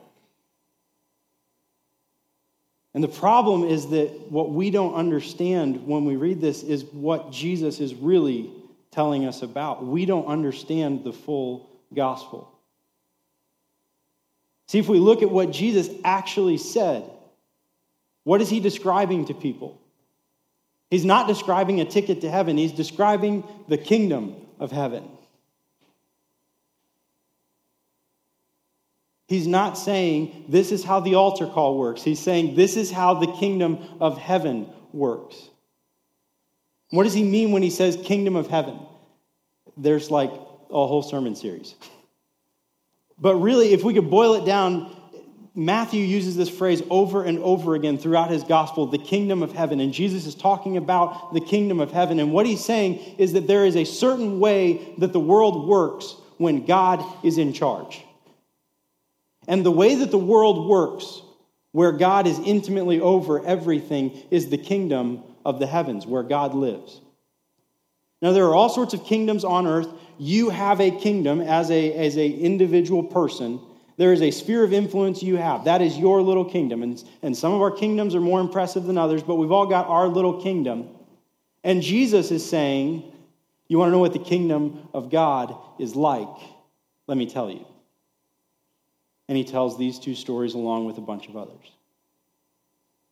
And 2.94 3.04
the 3.04 3.08
problem 3.08 3.64
is 3.64 3.90
that 3.90 4.32
what 4.32 4.52
we 4.52 4.70
don't 4.70 4.94
understand 4.96 5.88
when 5.88 6.06
we 6.06 6.16
read 6.16 6.42
this 6.42 6.64
is 6.64 6.84
what 6.86 7.32
Jesus 7.32 7.80
is 7.80 7.94
really 7.94 8.52
telling 8.92 9.26
us 9.26 9.42
about. 9.42 9.86
We 9.86 10.06
don't 10.06 10.26
understand 10.26 11.04
the 11.04 11.14
full 11.14 11.70
gospel. 11.94 12.52
See, 14.68 14.80
if 14.80 14.88
we 14.88 15.00
look 15.00 15.22
at 15.22 15.30
what 15.30 15.52
Jesus 15.52 15.90
actually 16.04 16.58
said, 16.58 17.04
what 18.24 18.42
is 18.42 18.50
he 18.50 18.60
describing 18.60 19.26
to 19.26 19.34
people? 19.34 19.81
He's 20.92 21.06
not 21.06 21.26
describing 21.26 21.80
a 21.80 21.86
ticket 21.86 22.22
to 22.22 22.30
heaven, 22.30 22.58
he's 22.58 22.74
describing 22.74 23.46
the 23.68 23.78
kingdom 23.78 24.36
of 24.60 24.72
heaven. 24.72 25.08
He's 29.28 29.48
not 29.48 29.78
saying 29.78 30.46
this 30.50 30.74
is 30.74 30.84
how 30.84 31.00
the 31.00 31.16
altar 31.16 31.48
call 31.48 31.78
works. 31.78 32.04
He's 32.04 32.20
saying 32.20 32.56
this 32.56 32.76
is 32.76 32.92
how 32.92 33.14
the 33.14 33.32
kingdom 33.32 33.80
of 34.02 34.18
heaven 34.18 34.68
works. 34.92 35.50
What 36.90 37.04
does 37.04 37.14
he 37.14 37.24
mean 37.24 37.54
when 37.54 37.64
he 37.64 37.70
says 37.70 37.98
kingdom 38.04 38.36
of 38.36 38.48
heaven? 38.48 38.78
There's 39.78 40.12
like 40.12 40.32
a 40.32 40.86
whole 40.88 41.02
sermon 41.02 41.38
series. 41.38 41.76
But 43.18 43.38
really, 43.38 43.72
if 43.72 43.86
we 43.86 43.94
could 43.94 44.10
boil 44.10 44.34
it 44.34 44.46
down, 44.46 45.01
Matthew 45.54 46.04
uses 46.04 46.38
this 46.38 46.50
phrase 46.50 46.82
over 46.90 47.24
and 47.24 47.38
over 47.40 47.76
again 47.76 47.98
throughout 47.98 48.30
his 48.30 48.44
gospel 48.44 48.86
the 48.86 48.98
kingdom 48.98 49.44
of 49.44 49.52
heaven. 49.52 49.82
And 49.82 49.94
Jesus 49.94 50.26
is 50.26 50.36
talking 50.36 50.78
about 50.78 51.34
the 51.34 51.42
kingdom 51.42 51.82
of 51.82 51.92
heaven. 51.92 52.20
And 52.20 52.32
what 52.32 52.46
he's 52.46 52.64
saying 52.64 53.16
is 53.18 53.34
that 53.34 53.48
there 53.48 53.66
is 53.66 53.76
a 53.76 53.84
certain 53.84 54.40
way 54.40 54.94
that 55.00 55.12
the 55.12 55.20
world 55.20 55.68
works 55.68 56.16
when 56.38 56.66
God 56.66 57.04
is 57.24 57.38
in 57.38 57.52
charge. 57.52 58.04
And 59.48 59.66
the 59.66 59.72
way 59.72 59.96
that 59.96 60.12
the 60.12 60.18
world 60.18 60.70
works, 60.70 61.22
where 61.74 61.92
God 61.92 62.28
is 62.28 62.40
intimately 62.40 63.02
over 63.02 63.46
everything, 63.46 64.24
is 64.32 64.50
the 64.50 64.58
kingdom 64.58 65.24
of 65.44 65.60
the 65.60 65.68
heavens 65.68 66.06
where 66.06 66.24
God 66.24 66.54
lives. 66.54 67.02
Now, 68.22 68.32
there 68.32 68.46
are 68.46 68.56
all 68.56 68.70
sorts 68.70 68.94
of 68.94 69.04
kingdoms 69.04 69.44
on 69.44 69.66
earth. 69.66 69.88
You 70.18 70.50
have 70.50 70.80
a 70.80 70.92
kingdom 70.92 71.42
as 71.42 71.72
a 71.72 71.94
as 71.94 72.18
a 72.18 72.30
individual 72.30 73.04
person. 73.04 73.60
There 74.02 74.14
is 74.14 74.24
a 74.24 74.32
sphere 74.32 74.64
of 74.64 74.74
influence 74.74 75.22
you 75.22 75.36
have. 75.36 75.66
That 75.66 75.80
is 75.80 75.96
your 75.96 76.24
little 76.24 76.44
kingdom. 76.44 76.82
And, 76.82 77.04
and 77.22 77.38
some 77.38 77.54
of 77.54 77.62
our 77.62 77.70
kingdoms 77.70 78.16
are 78.16 78.20
more 78.20 78.42
impressive 78.42 78.86
than 78.86 78.98
others, 78.98 79.22
but 79.22 79.36
we've 79.36 79.52
all 79.52 79.68
got 79.68 79.86
our 79.86 80.08
little 80.08 80.42
kingdom. 80.42 80.90
And 81.64 81.84
Jesus 81.84 82.32
is 82.32 82.44
saying, 82.44 83.04
You 83.68 83.78
want 83.78 83.90
to 83.90 83.92
know 83.92 84.00
what 84.00 84.14
the 84.14 84.18
kingdom 84.18 84.90
of 84.92 85.12
God 85.12 85.56
is 85.78 85.96
like? 85.96 86.36
Let 87.06 87.16
me 87.16 87.28
tell 87.28 87.52
you. 87.52 87.64
And 89.28 89.38
he 89.38 89.44
tells 89.44 89.78
these 89.78 90.00
two 90.00 90.16
stories 90.16 90.56
along 90.56 90.88
with 90.88 90.98
a 90.98 91.02
bunch 91.02 91.28
of 91.28 91.38
others. 91.38 91.72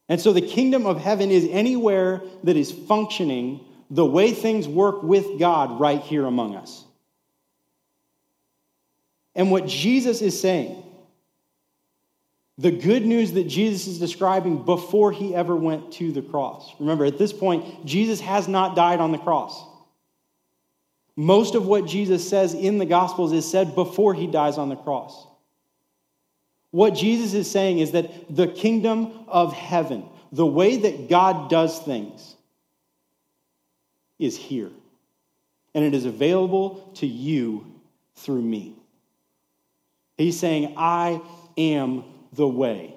And 0.07 0.19
so 0.19 0.33
the 0.33 0.41
kingdom 0.41 0.87
of 0.87 0.99
heaven 0.99 1.29
is 1.29 1.47
anywhere 1.51 2.23
that 2.45 2.57
is 2.57 2.71
functioning 2.71 3.63
the 3.91 4.07
way 4.07 4.31
things 4.31 4.67
work 4.67 5.03
with 5.03 5.37
God 5.37 5.79
right 5.79 6.01
here 6.01 6.25
among 6.25 6.55
us. 6.55 6.83
And 9.39 9.51
what 9.51 9.65
Jesus 9.65 10.21
is 10.21 10.37
saying, 10.37 10.83
the 12.57 12.71
good 12.71 13.05
news 13.05 13.31
that 13.31 13.45
Jesus 13.45 13.87
is 13.87 13.97
describing 13.97 14.65
before 14.65 15.13
he 15.13 15.33
ever 15.33 15.55
went 15.55 15.93
to 15.93 16.11
the 16.11 16.21
cross. 16.21 16.73
Remember, 16.77 17.05
at 17.05 17.17
this 17.17 17.31
point, 17.31 17.85
Jesus 17.85 18.19
has 18.19 18.49
not 18.49 18.75
died 18.75 18.99
on 18.99 19.13
the 19.13 19.17
cross. 19.17 19.63
Most 21.15 21.55
of 21.55 21.65
what 21.65 21.85
Jesus 21.85 22.27
says 22.27 22.53
in 22.53 22.79
the 22.79 22.85
Gospels 22.85 23.31
is 23.31 23.49
said 23.49 23.75
before 23.75 24.13
he 24.13 24.27
dies 24.27 24.57
on 24.57 24.67
the 24.67 24.75
cross. 24.75 25.25
What 26.71 26.93
Jesus 26.93 27.33
is 27.33 27.49
saying 27.49 27.79
is 27.79 27.91
that 27.91 28.35
the 28.35 28.47
kingdom 28.47 29.23
of 29.29 29.53
heaven, 29.53 30.03
the 30.33 30.45
way 30.45 30.75
that 30.75 31.07
God 31.07 31.49
does 31.49 31.79
things, 31.79 32.35
is 34.19 34.35
here. 34.35 34.71
And 35.73 35.85
it 35.85 35.93
is 35.93 36.03
available 36.03 36.91
to 36.95 37.07
you 37.07 37.65
through 38.15 38.41
me. 38.41 38.75
He's 40.19 40.37
saying, 40.37 40.73
I 40.75 41.21
am 41.57 42.03
the 42.33 42.45
way. 42.45 42.93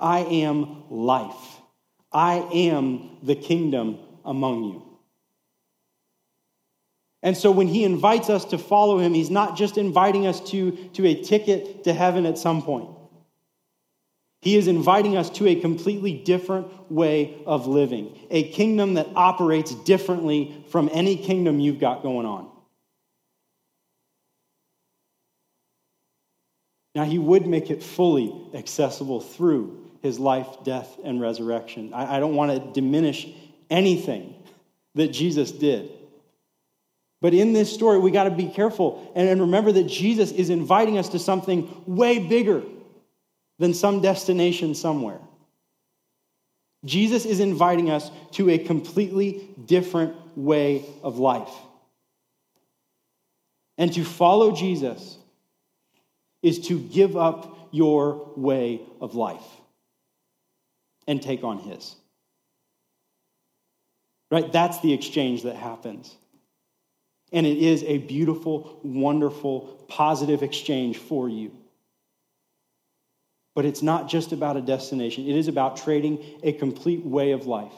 I 0.00 0.20
am 0.20 0.84
life. 0.88 1.58
I 2.10 2.36
am 2.54 3.18
the 3.22 3.34
kingdom 3.34 3.98
among 4.24 4.64
you. 4.64 4.82
And 7.22 7.36
so 7.36 7.50
when 7.50 7.66
he 7.66 7.84
invites 7.84 8.30
us 8.30 8.46
to 8.46 8.58
follow 8.58 8.98
him, 8.98 9.12
he's 9.12 9.28
not 9.28 9.54
just 9.54 9.76
inviting 9.76 10.26
us 10.26 10.40
to, 10.52 10.70
to 10.94 11.06
a 11.06 11.22
ticket 11.22 11.84
to 11.84 11.92
heaven 11.92 12.24
at 12.24 12.38
some 12.38 12.62
point. 12.62 12.88
He 14.40 14.56
is 14.56 14.66
inviting 14.66 15.18
us 15.18 15.28
to 15.30 15.46
a 15.46 15.56
completely 15.56 16.14
different 16.14 16.90
way 16.90 17.42
of 17.44 17.66
living, 17.66 18.18
a 18.30 18.50
kingdom 18.50 18.94
that 18.94 19.08
operates 19.14 19.74
differently 19.74 20.64
from 20.70 20.88
any 20.90 21.16
kingdom 21.16 21.60
you've 21.60 21.80
got 21.80 22.02
going 22.02 22.24
on. 22.24 22.50
Now, 26.98 27.04
he 27.04 27.20
would 27.20 27.46
make 27.46 27.70
it 27.70 27.80
fully 27.80 28.34
accessible 28.54 29.20
through 29.20 29.88
his 30.02 30.18
life, 30.18 30.48
death, 30.64 30.98
and 31.04 31.20
resurrection. 31.20 31.94
I, 31.94 32.16
I 32.16 32.18
don't 32.18 32.34
want 32.34 32.50
to 32.50 32.72
diminish 32.72 33.28
anything 33.70 34.34
that 34.96 35.12
Jesus 35.12 35.52
did. 35.52 35.92
But 37.20 37.34
in 37.34 37.52
this 37.52 37.72
story, 37.72 38.00
we 38.00 38.10
got 38.10 38.24
to 38.24 38.32
be 38.32 38.48
careful 38.48 39.12
and, 39.14 39.28
and 39.28 39.42
remember 39.42 39.70
that 39.70 39.84
Jesus 39.84 40.32
is 40.32 40.50
inviting 40.50 40.98
us 40.98 41.10
to 41.10 41.20
something 41.20 41.72
way 41.86 42.18
bigger 42.18 42.64
than 43.60 43.74
some 43.74 44.00
destination 44.00 44.74
somewhere. 44.74 45.20
Jesus 46.84 47.24
is 47.24 47.38
inviting 47.38 47.90
us 47.90 48.10
to 48.32 48.50
a 48.50 48.58
completely 48.58 49.48
different 49.66 50.16
way 50.36 50.84
of 51.04 51.20
life. 51.20 51.54
And 53.76 53.92
to 53.92 54.02
follow 54.02 54.50
Jesus 54.50 55.17
is 56.42 56.60
to 56.68 56.78
give 56.78 57.16
up 57.16 57.68
your 57.70 58.32
way 58.36 58.80
of 59.00 59.14
life 59.14 59.44
and 61.06 61.22
take 61.22 61.42
on 61.44 61.58
his. 61.58 61.96
Right? 64.30 64.50
That's 64.52 64.80
the 64.80 64.92
exchange 64.92 65.44
that 65.44 65.56
happens. 65.56 66.14
And 67.32 67.46
it 67.46 67.58
is 67.58 67.82
a 67.84 67.98
beautiful, 67.98 68.80
wonderful, 68.82 69.84
positive 69.88 70.42
exchange 70.42 70.98
for 70.98 71.28
you. 71.28 71.52
But 73.54 73.64
it's 73.64 73.82
not 73.82 74.08
just 74.08 74.32
about 74.32 74.56
a 74.56 74.60
destination, 74.60 75.26
it 75.26 75.36
is 75.36 75.48
about 75.48 75.78
trading 75.78 76.24
a 76.42 76.52
complete 76.52 77.04
way 77.04 77.32
of 77.32 77.46
life. 77.46 77.72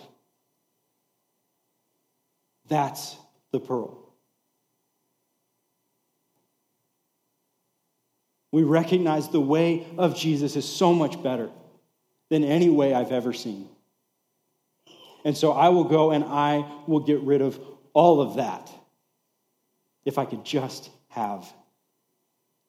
That's 2.69 3.17
the 3.51 3.61
pearl. 3.61 4.00
We 8.53 8.63
recognize 8.63 9.29
the 9.29 9.41
way 9.41 9.87
of 9.97 10.17
Jesus 10.17 10.57
is 10.57 10.69
so 10.69 10.93
much 10.93 11.23
better 11.23 11.51
than 12.31 12.45
any 12.45 12.69
way 12.69 12.95
I've 12.95 13.13
ever 13.13 13.33
seen. 13.33 13.69
And 15.25 15.37
so 15.37 15.53
I 15.53 15.69
will 15.69 15.85
go 15.85 16.11
and 16.11 16.25
I 16.25 16.69
will 16.87 17.01
get 17.01 17.21
rid 17.21 17.43
of 17.43 17.61
all 17.93 18.21
of 18.21 18.37
that 18.37 18.71
if 20.05 20.19
I 20.19 20.25
could 20.25 20.45
just 20.45 20.91
have 21.09 21.47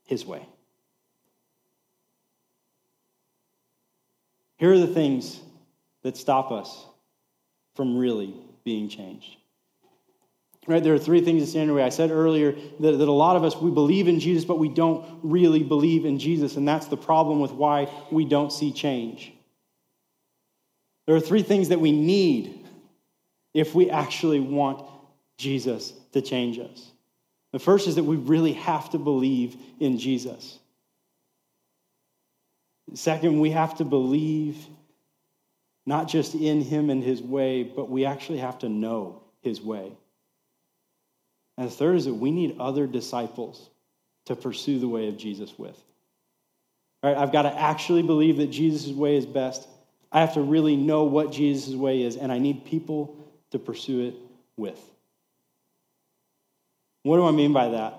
his 0.06 0.26
way. 0.26 0.46
Here 4.58 4.72
are 4.72 4.78
the 4.78 4.88
things 4.88 5.40
that 6.04 6.18
stop 6.18 6.52
us 6.52 6.86
from 7.76 7.98
really 7.98 8.36
being 8.64 8.90
changed. 8.90 9.38
Right, 10.68 10.84
there 10.84 10.94
are 10.94 11.00
three 11.00 11.22
things 11.22 11.42
that 11.42 11.48
stand 11.48 11.64
in 11.64 11.68
the 11.70 11.74
way. 11.74 11.84
I 11.84 11.90
said 11.90 12.12
earlier 12.12 12.52
that, 12.52 12.92
that 12.92 13.08
a 13.08 13.12
lot 13.12 13.36
of 13.36 13.44
us, 13.44 13.56
we 13.56 13.72
believe 13.72 14.08
in 14.08 14.20
Jesus, 14.20 14.46
but 14.46 14.60
we 14.60 14.70
don't 14.70 15.20
really 15.24 15.64
believe 15.64 16.06
in 16.06 16.20
Jesus. 16.20 16.56
And 16.56 16.68
that's 16.68 16.86
the 16.86 16.98
problem 16.98 17.40
with 17.40 17.52
why 17.52 17.92
we 18.12 18.26
don't 18.26 18.52
see 18.52 18.72
change. 18.72 19.34
There 21.08 21.16
are 21.16 21.20
three 21.20 21.42
things 21.42 21.70
that 21.70 21.80
we 21.80 21.92
need 21.92 22.68
if 23.56 23.74
we 23.74 23.90
actually 23.90 24.40
want 24.40 24.88
Jesus 25.38 25.94
to 26.14 26.22
change 26.22 26.60
us. 26.60 26.92
The 27.52 27.60
first 27.60 27.88
is 27.88 27.96
that 27.96 28.04
we 28.04 28.16
really 28.16 28.54
have 28.54 28.92
to 28.92 29.00
believe 29.00 29.58
in 29.80 29.98
Jesus. 29.98 30.60
Second, 32.94 33.40
we 33.40 33.50
have 33.50 33.78
to 33.78 33.86
believe 33.86 34.64
not 35.86 36.08
just 36.08 36.36
in 36.36 36.62
him 36.62 36.92
and 36.92 37.04
his 37.04 37.22
way, 37.22 37.64
but 37.64 37.90
we 37.90 38.06
actually 38.06 38.38
have 38.38 38.60
to 38.60 38.70
know 38.70 39.24
his 39.42 39.60
way. 39.60 39.92
And 41.62 41.70
the 41.70 41.76
third 41.76 41.96
is 41.96 42.06
that 42.06 42.16
we 42.16 42.32
need 42.32 42.56
other 42.60 42.88
disciples 42.88 43.70
to 44.26 44.36
pursue 44.36 44.80
the 44.80 44.88
way 44.88 45.10
of 45.10 45.16
Jesus 45.16 45.60
with. 45.60 45.80
All 47.04 47.14
right, 47.14 47.22
I've 47.22 47.32
got 47.32 47.44
to 47.44 47.56
actually 47.56 48.02
believe 48.02 48.38
that 48.38 48.48
Jesus' 48.48 48.92
way 48.92 49.16
is 49.16 49.28
best. 49.28 49.68
I 50.12 50.22
have 50.22 50.34
to 50.34 50.42
really 50.42 50.76
know 50.76 51.04
what 51.04 51.32
Jesus' 51.32 51.76
way 51.76 52.02
is, 52.02 52.18
and 52.18 52.32
I 52.32 52.40
need 52.40 52.66
people 52.66 53.16
to 53.52 53.60
pursue 53.60 54.08
it 54.08 54.16
with. 54.58 54.80
What 57.04 57.18
do 57.18 57.28
I 57.28 57.32
mean 57.32 57.54
by 57.54 57.70
that? 57.70 57.94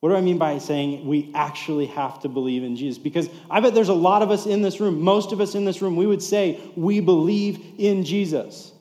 What 0.00 0.08
do 0.08 0.16
I 0.16 0.20
mean 0.20 0.38
by 0.38 0.58
saying 0.58 1.06
we 1.06 1.30
actually 1.36 1.86
have 1.86 2.22
to 2.22 2.28
believe 2.28 2.64
in 2.64 2.74
Jesus? 2.74 2.98
Because 2.98 3.30
I 3.48 3.60
bet 3.60 3.72
there's 3.72 3.88
a 3.88 3.94
lot 3.94 4.22
of 4.22 4.32
us 4.32 4.46
in 4.46 4.62
this 4.62 4.80
room, 4.80 5.00
most 5.00 5.30
of 5.30 5.40
us 5.40 5.54
in 5.54 5.64
this 5.64 5.80
room, 5.80 5.94
we 5.94 6.06
would 6.06 6.24
say 6.24 6.60
we 6.74 6.98
believe 6.98 7.64
in 7.78 8.04
Jesus. 8.04 8.71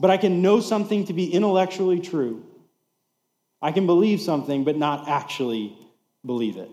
But 0.00 0.10
I 0.10 0.16
can 0.16 0.40
know 0.40 0.60
something 0.60 1.04
to 1.06 1.12
be 1.12 1.32
intellectually 1.32 2.00
true. 2.00 2.42
I 3.60 3.70
can 3.70 3.86
believe 3.86 4.22
something, 4.22 4.64
but 4.64 4.76
not 4.76 5.08
actually 5.08 5.76
believe 6.24 6.56
it. 6.56 6.70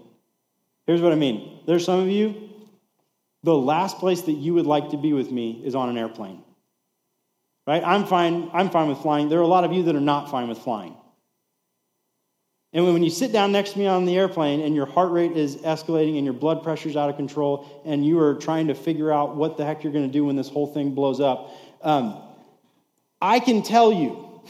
Here's 0.85 1.01
what 1.01 1.11
I 1.11 1.15
mean 1.15 1.59
there's 1.67 1.85
some 1.85 1.99
of 1.99 2.07
you, 2.07 2.49
the 3.43 3.55
last 3.55 3.99
place 3.99 4.21
that 4.21 4.31
you 4.31 4.53
would 4.53 4.65
like 4.65 4.91
to 4.91 4.97
be 4.97 5.11
with 5.11 5.29
me 5.29 5.61
is 5.65 5.75
on 5.75 5.89
an 5.89 5.97
airplane. 5.97 6.41
Right? 7.67 7.83
I'm 7.83 8.05
fine, 8.05 8.49
I'm 8.53 8.69
fine 8.69 8.87
with 8.87 8.99
flying. 8.99 9.27
There 9.27 9.39
are 9.39 9.43
a 9.43 9.47
lot 9.47 9.65
of 9.65 9.73
you 9.73 9.83
that 9.83 9.95
are 9.95 10.01
not 10.01 10.31
fine 10.31 10.47
with 10.47 10.59
flying. 10.59 10.95
And 12.71 12.85
when 12.85 13.03
you 13.03 13.09
sit 13.09 13.33
down 13.33 13.51
next 13.51 13.73
to 13.73 13.79
me 13.79 13.87
on 13.87 14.05
the 14.05 14.15
airplane 14.17 14.61
and 14.61 14.73
your 14.75 14.85
heart 14.85 15.11
rate 15.11 15.33
is 15.33 15.57
escalating 15.57 16.15
and 16.15 16.23
your 16.23 16.33
blood 16.33 16.63
pressure 16.63 16.87
is 16.87 16.95
out 16.95 17.09
of 17.09 17.17
control 17.17 17.81
and 17.85 18.05
you 18.05 18.19
are 18.19 18.35
trying 18.35 18.67
to 18.67 18.73
figure 18.73 19.11
out 19.11 19.35
what 19.35 19.57
the 19.57 19.65
heck 19.65 19.83
you're 19.83 19.91
going 19.91 20.05
to 20.05 20.11
do 20.11 20.23
when 20.23 20.37
this 20.37 20.47
whole 20.47 20.67
thing 20.73 20.91
blows 20.91 21.19
up, 21.19 21.51
um, 21.81 22.21
I 23.21 23.39
can 23.39 23.63
tell 23.63 23.91
you, 23.91 24.41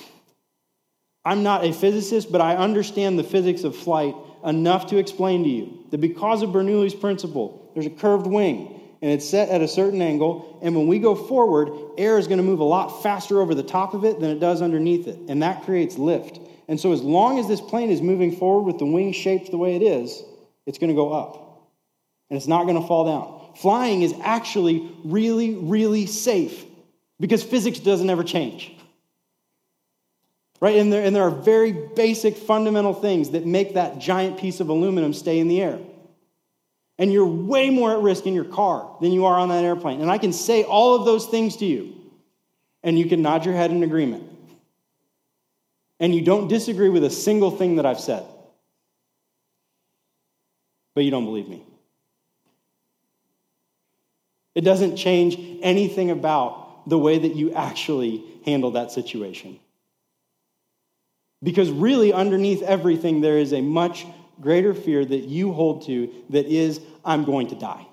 I'm 1.23 1.43
not 1.43 1.65
a 1.65 1.73
physicist, 1.73 2.31
but 2.31 2.41
I 2.41 2.55
understand 2.55 3.19
the 3.19 3.23
physics 3.23 3.63
of 3.63 3.75
flight 3.75 4.15
enough 4.45 4.87
to 4.87 4.97
explain 4.97 5.43
to 5.43 5.49
you 5.49 5.85
that 5.91 5.99
because 5.99 6.41
of 6.41 6.49
Bernoulli's 6.49 6.95
principle, 6.95 7.71
there's 7.73 7.85
a 7.85 7.91
curved 7.91 8.27
wing 8.27 8.77
and 9.01 9.11
it's 9.11 9.29
set 9.29 9.49
at 9.49 9.61
a 9.61 9.67
certain 9.67 10.01
angle. 10.01 10.59
And 10.61 10.75
when 10.75 10.87
we 10.87 10.99
go 10.99 11.15
forward, 11.15 11.69
air 11.97 12.17
is 12.17 12.27
going 12.27 12.37
to 12.37 12.43
move 12.43 12.59
a 12.59 12.65
lot 12.65 13.03
faster 13.03 13.41
over 13.41 13.53
the 13.53 13.63
top 13.63 13.93
of 13.93 14.05
it 14.05 14.19
than 14.19 14.31
it 14.31 14.39
does 14.39 14.61
underneath 14.61 15.07
it. 15.07 15.19
And 15.27 15.43
that 15.43 15.63
creates 15.63 15.97
lift. 15.97 16.39
And 16.67 16.79
so, 16.79 16.91
as 16.91 17.01
long 17.01 17.39
as 17.39 17.47
this 17.47 17.61
plane 17.61 17.89
is 17.89 18.01
moving 18.01 18.35
forward 18.35 18.63
with 18.63 18.79
the 18.79 18.85
wing 18.85 19.13
shaped 19.13 19.51
the 19.51 19.57
way 19.57 19.75
it 19.75 19.81
is, 19.81 20.21
it's 20.65 20.77
going 20.77 20.89
to 20.89 20.95
go 20.95 21.13
up. 21.13 21.69
And 22.29 22.35
it's 22.35 22.47
not 22.47 22.63
going 22.63 22.81
to 22.81 22.87
fall 22.87 23.05
down. 23.05 23.55
Flying 23.55 24.01
is 24.01 24.13
actually 24.21 24.91
really, 25.05 25.55
really 25.55 26.05
safe 26.05 26.65
because 27.19 27.43
physics 27.43 27.79
doesn't 27.79 28.09
ever 28.09 28.23
change. 28.23 28.73
Right? 30.59 30.77
And 30.77 30.91
there, 30.91 31.03
and 31.03 31.15
there 31.15 31.23
are 31.23 31.31
very 31.31 31.71
basic 31.71 32.35
fundamental 32.35 32.93
things 32.93 33.31
that 33.31 33.45
make 33.45 33.75
that 33.75 33.99
giant 33.99 34.39
piece 34.39 34.59
of 34.59 34.69
aluminum 34.69 35.13
stay 35.13 35.39
in 35.39 35.47
the 35.47 35.61
air. 35.61 35.79
And 36.97 37.13
you're 37.13 37.27
way 37.27 37.69
more 37.69 37.91
at 37.91 37.99
risk 37.99 38.25
in 38.25 38.33
your 38.33 38.45
car 38.45 38.97
than 39.01 39.11
you 39.11 39.25
are 39.25 39.37
on 39.37 39.49
that 39.49 39.63
airplane. 39.63 40.01
And 40.01 40.09
I 40.09 40.17
can 40.17 40.33
say 40.33 40.63
all 40.63 40.95
of 40.95 41.05
those 41.05 41.27
things 41.27 41.57
to 41.57 41.65
you, 41.65 41.93
and 42.81 42.97
you 42.97 43.07
can 43.07 43.21
nod 43.21 43.45
your 43.45 43.53
head 43.53 43.69
in 43.69 43.83
agreement 43.83 44.27
and 45.99 46.13
you 46.13 46.21
don't 46.21 46.47
disagree 46.47 46.89
with 46.89 47.03
a 47.03 47.09
single 47.09 47.51
thing 47.51 47.77
that 47.77 47.85
I've 47.85 47.99
said, 47.99 48.25
but 50.93 51.03
you 51.03 51.11
don't 51.11 51.25
believe 51.25 51.47
me. 51.47 51.63
It 54.53 54.61
doesn't 54.61 54.97
change 54.97 55.37
anything 55.61 56.11
about 56.11 56.66
the 56.87 56.97
way 56.97 57.19
that 57.19 57.35
you 57.35 57.53
actually 57.53 58.23
handle 58.45 58.71
that 58.71 58.91
situation. 58.91 59.59
Because 61.43 61.69
really, 61.69 62.13
underneath 62.13 62.63
everything, 62.63 63.21
there 63.21 63.37
is 63.37 63.53
a 63.53 63.61
much 63.61 64.07
greater 64.41 64.73
fear 64.73 65.03
that 65.03 65.25
you 65.25 65.51
hold 65.51 65.85
to 65.85 66.09
that 66.29 66.45
is, 66.47 66.79
I'm 67.03 67.25
going 67.25 67.47
to 67.47 67.55
die. 67.55 67.85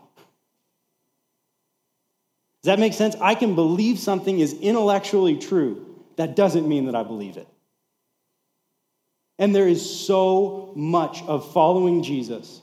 Does 2.63 2.67
that 2.67 2.79
make 2.79 2.95
sense? 2.95 3.17
I 3.21 3.35
can 3.35 3.55
believe 3.55 3.99
something 3.99 4.39
is 4.39 4.55
intellectually 4.55 5.37
true. 5.37 5.85
That 6.17 6.37
doesn't 6.37 6.67
mean 6.67 6.87
that 6.87 6.95
I 6.95 7.03
believe 7.03 7.37
it. 7.37 7.49
And 9.39 9.55
there 9.55 9.69
is 9.69 10.07
so 10.07 10.73
much 10.77 11.23
of 11.25 11.53
following 11.53 12.03
Jesus 12.03 12.63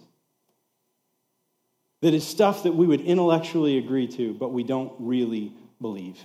that 2.01 2.13
is 2.13 2.25
stuff 2.25 2.63
that 2.63 2.73
we 2.73 2.87
would 2.87 3.01
intellectually 3.01 3.77
agree 3.77 4.07
to, 4.07 4.33
but 4.33 4.51
we 4.51 4.63
don't 4.63 4.93
really 4.97 5.53
believe. 5.81 6.23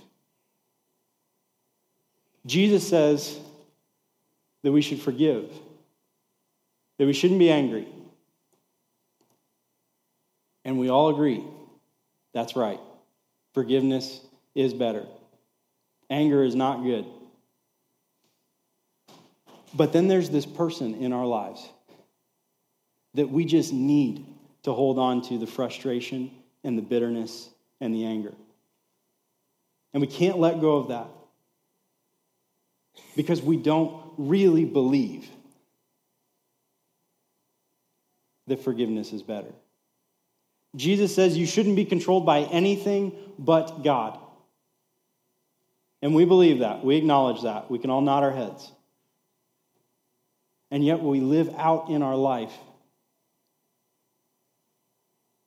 Jesus 2.45 2.87
says 2.87 3.37
that 4.63 4.71
we 4.71 4.81
should 4.81 5.01
forgive, 5.01 5.51
that 6.97 7.05
we 7.05 7.13
shouldn't 7.13 7.39
be 7.39 7.51
angry. 7.51 7.87
And 10.63 10.79
we 10.79 10.89
all 10.89 11.09
agree 11.09 11.43
that's 12.37 12.55
right. 12.55 12.79
Forgiveness 13.55 14.21
is 14.53 14.71
better. 14.71 15.07
Anger 16.07 16.43
is 16.43 16.53
not 16.53 16.83
good. 16.83 17.03
But 19.73 19.91
then 19.91 20.07
there's 20.07 20.29
this 20.29 20.45
person 20.45 20.93
in 21.01 21.13
our 21.13 21.25
lives 21.25 21.67
that 23.15 23.27
we 23.27 23.43
just 23.43 23.73
need 23.73 24.23
to 24.63 24.71
hold 24.71 24.99
on 24.99 25.23
to 25.23 25.39
the 25.39 25.47
frustration 25.47 26.29
and 26.63 26.77
the 26.77 26.83
bitterness 26.83 27.49
and 27.81 27.91
the 27.91 28.05
anger. 28.05 28.33
And 29.93 30.01
we 30.01 30.07
can't 30.07 30.37
let 30.37 30.61
go 30.61 30.77
of 30.77 30.89
that 30.89 31.07
because 33.15 33.41
we 33.41 33.57
don't 33.57 34.03
really 34.17 34.65
believe 34.65 35.27
that 38.47 38.63
forgiveness 38.63 39.13
is 39.13 39.21
better. 39.21 39.53
Jesus 40.75 41.13
says 41.13 41.37
you 41.37 41.45
shouldn't 41.45 41.75
be 41.75 41.85
controlled 41.85 42.25
by 42.25 42.41
anything 42.41 43.13
but 43.39 43.83
God. 43.83 44.19
And 46.01 46.13
we 46.13 46.25
believe 46.25 46.59
that. 46.59 46.83
We 46.83 46.97
acknowledge 46.97 47.41
that. 47.43 47.71
We 47.71 47.79
can 47.79 47.89
all 47.89 48.01
nod 48.01 48.23
our 48.23 48.31
heads. 48.31 48.71
And 50.69 50.85
yet 50.85 51.01
we 51.01 51.21
live 51.21 51.53
out 51.57 51.89
in 51.89 52.03
our 52.03 52.15
life 52.15 52.53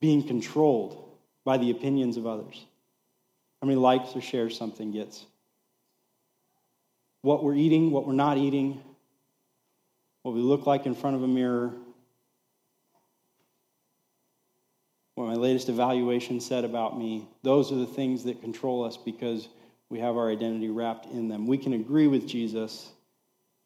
being 0.00 0.26
controlled 0.26 1.06
by 1.44 1.58
the 1.58 1.70
opinions 1.70 2.16
of 2.16 2.26
others. 2.26 2.64
How 3.60 3.68
many 3.68 3.78
likes 3.78 4.16
or 4.16 4.20
shares 4.20 4.56
something 4.56 4.90
gets? 4.90 5.24
What 7.22 7.44
we're 7.44 7.54
eating, 7.54 7.90
what 7.90 8.06
we're 8.06 8.14
not 8.14 8.38
eating, 8.38 8.80
what 10.22 10.34
we 10.34 10.40
look 10.40 10.66
like 10.66 10.86
in 10.86 10.94
front 10.94 11.16
of 11.16 11.22
a 11.22 11.28
mirror, 11.28 11.72
what 15.14 15.26
my 15.26 15.34
latest 15.34 15.68
evaluation 15.68 16.40
said 16.40 16.64
about 16.64 16.98
me. 16.98 17.28
Those 17.42 17.70
are 17.72 17.76
the 17.76 17.86
things 17.86 18.24
that 18.24 18.40
control 18.40 18.84
us 18.84 18.96
because 18.96 19.48
we 19.90 19.98
have 19.98 20.16
our 20.16 20.30
identity 20.30 20.70
wrapped 20.70 21.06
in 21.06 21.28
them. 21.28 21.46
We 21.46 21.58
can 21.58 21.74
agree 21.74 22.06
with 22.06 22.26
Jesus 22.26 22.88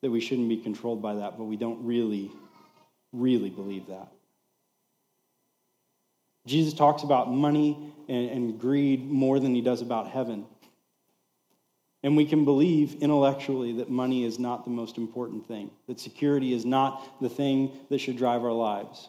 that 0.03 0.11
we 0.11 0.21
shouldn't 0.21 0.49
be 0.49 0.57
controlled 0.57 1.01
by 1.01 1.15
that, 1.15 1.39
but 1.39 1.45
we 1.45 1.57
don't 1.57 1.85
really, 1.85 2.33
really 3.13 3.51
believe 3.51 3.87
that. 3.87 4.09
Jesus 6.47 6.75
talks 6.75 7.03
about 7.03 7.33
money 7.33 7.93
and, 8.09 8.31
and 8.31 8.61
greed 8.61 9.11
more 9.11 9.41
than 9.41 9.55
he 9.55 9.61
does 9.61 9.81
about 9.83 10.09
heaven. 10.09 10.47
And 12.03 12.17
we 12.17 12.27
can 12.27 12.45
believe 12.45 13.03
intellectually 13.03 13.73
that 13.79 13.91
money 13.91 14.25
is 14.25 14.39
not 14.39 14.65
the 14.65 14.71
most 14.71 14.99
important 14.99 15.49
thing, 15.49 15.71
that 15.89 15.99
security 15.99 16.53
is 16.53 16.67
not 16.67 17.21
the 17.21 17.31
thing 17.31 17.73
that 17.89 17.99
should 17.99 18.19
drive 18.19 18.45
our 18.45 18.53
lives. 18.53 19.09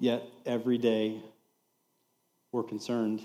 Yet, 0.00 0.22
every 0.44 0.78
day, 0.78 1.20
we're 2.52 2.64
concerned 2.64 3.22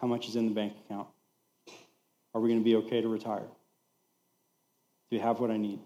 how 0.00 0.06
much 0.06 0.28
is 0.28 0.36
in 0.36 0.46
the 0.46 0.54
bank 0.54 0.72
account? 0.84 1.08
Are 2.34 2.40
we 2.40 2.48
going 2.48 2.60
to 2.60 2.64
be 2.64 2.76
okay 2.76 3.00
to 3.00 3.08
retire? 3.08 3.46
Do 5.10 5.16
you 5.16 5.22
have 5.22 5.40
what 5.40 5.50
I 5.50 5.56
need? 5.56 5.80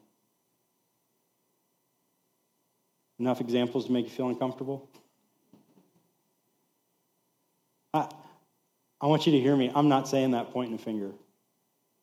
Enough 3.18 3.40
examples 3.40 3.86
to 3.86 3.92
make 3.92 4.06
you 4.06 4.10
feel 4.10 4.28
uncomfortable? 4.28 4.88
I, 7.92 8.08
I 9.00 9.06
want 9.06 9.26
you 9.26 9.32
to 9.32 9.40
hear 9.40 9.56
me. 9.56 9.70
I'm 9.74 9.88
not 9.88 10.08
saying 10.08 10.32
that 10.32 10.50
pointing 10.50 10.74
a 10.74 10.78
finger. 10.78 11.10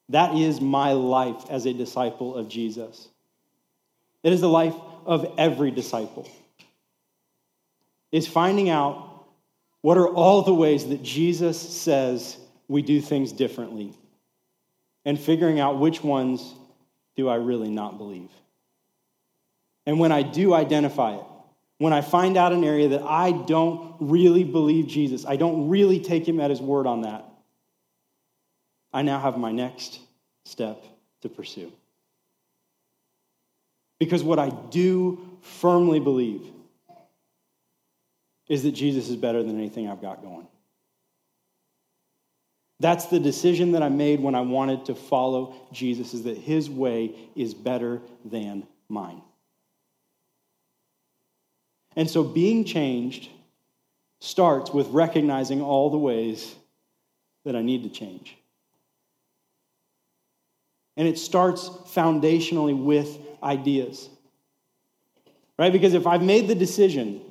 That 0.10 0.36
is 0.36 0.62
my 0.62 0.94
life 0.94 1.44
as 1.50 1.66
a 1.66 1.74
disciple 1.74 2.36
of 2.36 2.48
Jesus. 2.48 3.08
It 4.24 4.34
is 4.34 4.42
the 4.42 4.50
life 4.50 4.76
of 5.06 5.34
every 5.38 5.72
disciple. 5.72 6.30
Is 8.12 8.28
finding 8.28 8.70
out 8.70 9.26
what 9.82 9.98
are 9.98 10.08
all 10.08 10.44
the 10.44 10.54
ways 10.54 10.88
that 10.90 11.02
Jesus 11.02 11.60
says 11.60 12.38
we 12.68 12.82
do 12.82 13.02
things 13.02 13.32
differently 13.32 13.94
and 15.06 15.20
figuring 15.20 15.60
out 15.60 15.80
which 15.80 16.04
ones 16.04 16.54
do 17.16 17.28
I 17.28 17.36
really 17.36 17.70
not 17.70 17.98
believe. 17.98 18.30
And 19.92 20.00
when 20.00 20.14
I 20.14 20.22
do 20.22 20.54
identify 20.54 21.18
it, 21.18 21.24
when 21.78 21.92
I 21.92 22.00
find 22.00 22.38
out 22.38 22.54
an 22.54 22.64
area 22.64 22.88
that 22.88 23.02
I 23.02 23.34
don't 23.34 23.98
really 24.00 24.46
believe 24.46 24.88
Jesus, 24.88 25.26
I 25.26 25.36
don't 25.36 25.68
really 25.68 26.00
take 26.00 26.26
him 26.26 26.40
at 26.40 26.50
his 26.50 26.62
word 26.62 26.88
on 26.88 27.02
that, 27.02 27.26
I 28.94 29.02
now 29.02 29.20
have 29.20 29.38
my 29.38 29.52
next 29.52 30.00
step 30.46 30.82
to 31.24 31.28
pursue. 31.28 31.74
Because 34.00 34.24
what 34.24 34.40
I 34.40 34.52
do 34.70 35.28
firmly 35.42 36.00
believe 36.00 36.48
is 38.48 38.64
that 38.64 38.72
Jesus 38.72 39.10
is 39.10 39.18
better 39.18 39.44
than 39.44 39.58
anything 39.58 39.90
I've 39.90 40.02
got 40.02 40.22
going. 40.22 40.48
That's 42.80 43.08
the 43.08 43.20
decision 43.20 43.74
that 43.74 43.84
I 43.84 43.90
made 43.90 44.22
when 44.22 44.36
I 44.36 44.42
wanted 44.42 44.86
to 44.86 44.96
follow 44.96 45.54
Jesus, 45.74 46.14
is 46.14 46.24
that 46.24 46.38
his 46.38 46.70
way 46.70 47.14
is 47.36 47.54
better 47.54 48.00
than 48.24 48.66
mine. 48.88 49.22
And 51.96 52.10
so 52.10 52.24
being 52.24 52.64
changed 52.64 53.30
starts 54.20 54.72
with 54.72 54.88
recognizing 54.88 55.62
all 55.62 55.90
the 55.90 55.98
ways 55.98 56.56
that 57.44 57.56
I 57.56 57.62
need 57.62 57.84
to 57.84 57.90
change. 57.90 58.38
And 60.98 61.08
it 61.08 61.18
starts 61.18 61.70
foundationally 61.70 62.78
with 62.78 63.18
ideas. 63.42 64.10
Right? 65.58 65.72
Because 65.72 65.94
if 65.94 66.08
I've 66.08 66.24
made 66.24 66.48
the 66.48 66.56
decision 66.56 67.22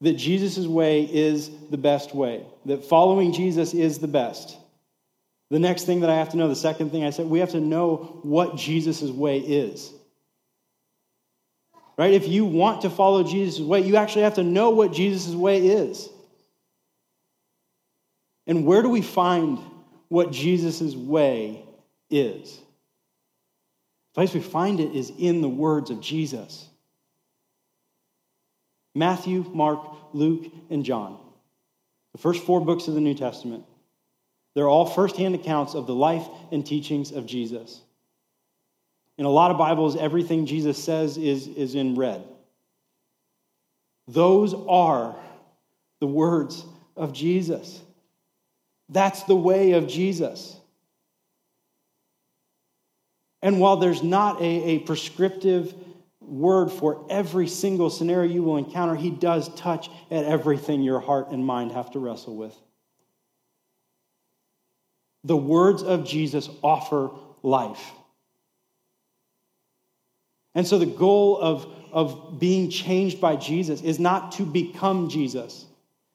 that 0.00 0.14
Jesus' 0.14 0.66
way 0.66 1.02
is 1.02 1.50
the 1.70 1.76
best 1.76 2.14
way, 2.14 2.44
that 2.66 2.84
following 2.84 3.32
Jesus 3.32 3.74
is 3.74 3.98
the 3.98 4.08
best, 4.08 4.56
the 5.50 5.58
next 5.58 5.84
thing 5.84 6.00
that 6.00 6.10
I 6.10 6.16
have 6.16 6.30
to 6.30 6.36
know, 6.36 6.48
the 6.48 6.56
second 6.56 6.90
thing 6.90 7.04
I 7.04 7.10
said, 7.10 7.26
we 7.26 7.38
have 7.40 7.50
to 7.50 7.60
know 7.60 8.20
what 8.22 8.56
Jesus' 8.56 9.02
way 9.02 9.38
is. 9.38 9.92
Right? 11.98 12.14
If 12.14 12.28
you 12.28 12.44
want 12.44 12.82
to 12.82 12.90
follow 12.90 13.24
Jesus' 13.24 13.58
way, 13.58 13.80
you 13.80 13.96
actually 13.96 14.22
have 14.22 14.36
to 14.36 14.44
know 14.44 14.70
what 14.70 14.92
Jesus' 14.92 15.34
way 15.34 15.66
is. 15.66 16.08
And 18.46 18.64
where 18.64 18.82
do 18.82 18.88
we 18.88 19.02
find 19.02 19.58
what 20.08 20.30
Jesus' 20.30 20.94
way 20.94 21.64
is? 22.08 22.54
The 22.54 24.14
place 24.14 24.32
we 24.32 24.40
find 24.40 24.78
it 24.78 24.94
is 24.94 25.12
in 25.18 25.42
the 25.42 25.48
words 25.48 25.90
of 25.90 26.00
Jesus. 26.00 26.68
Matthew, 28.94 29.44
Mark, 29.52 29.80
Luke, 30.12 30.46
and 30.70 30.84
John. 30.84 31.18
The 32.12 32.18
first 32.18 32.44
four 32.44 32.60
books 32.60 32.86
of 32.86 32.94
the 32.94 33.00
New 33.00 33.14
Testament. 33.14 33.64
They're 34.54 34.68
all 34.68 34.86
firsthand 34.86 35.34
accounts 35.34 35.74
of 35.74 35.88
the 35.88 35.94
life 35.94 36.26
and 36.52 36.64
teachings 36.64 37.10
of 37.10 37.26
Jesus. 37.26 37.80
In 39.18 39.24
a 39.24 39.30
lot 39.30 39.50
of 39.50 39.58
Bibles, 39.58 39.96
everything 39.96 40.46
Jesus 40.46 40.82
says 40.82 41.18
is, 41.18 41.48
is 41.48 41.74
in 41.74 41.96
red. 41.96 42.22
Those 44.06 44.54
are 44.54 45.16
the 46.00 46.06
words 46.06 46.64
of 46.96 47.12
Jesus. 47.12 47.82
That's 48.88 49.24
the 49.24 49.36
way 49.36 49.72
of 49.72 49.88
Jesus. 49.88 50.56
And 53.42 53.60
while 53.60 53.76
there's 53.76 54.02
not 54.02 54.40
a, 54.40 54.44
a 54.44 54.78
prescriptive 54.80 55.74
word 56.20 56.70
for 56.70 57.04
every 57.10 57.48
single 57.48 57.90
scenario 57.90 58.32
you 58.32 58.42
will 58.42 58.56
encounter, 58.56 58.94
he 58.94 59.10
does 59.10 59.52
touch 59.54 59.90
at 60.10 60.24
everything 60.24 60.82
your 60.82 61.00
heart 61.00 61.30
and 61.30 61.44
mind 61.44 61.72
have 61.72 61.90
to 61.92 61.98
wrestle 61.98 62.36
with. 62.36 62.54
The 65.24 65.36
words 65.36 65.82
of 65.82 66.06
Jesus 66.06 66.48
offer 66.62 67.10
life. 67.42 67.92
And 70.58 70.66
so 70.66 70.76
the 70.76 70.86
goal 70.86 71.38
of, 71.38 71.72
of 71.92 72.40
being 72.40 72.68
changed 72.68 73.20
by 73.20 73.36
Jesus 73.36 73.80
is 73.80 74.00
not 74.00 74.32
to 74.32 74.42
become 74.42 75.08
Jesus. 75.08 75.64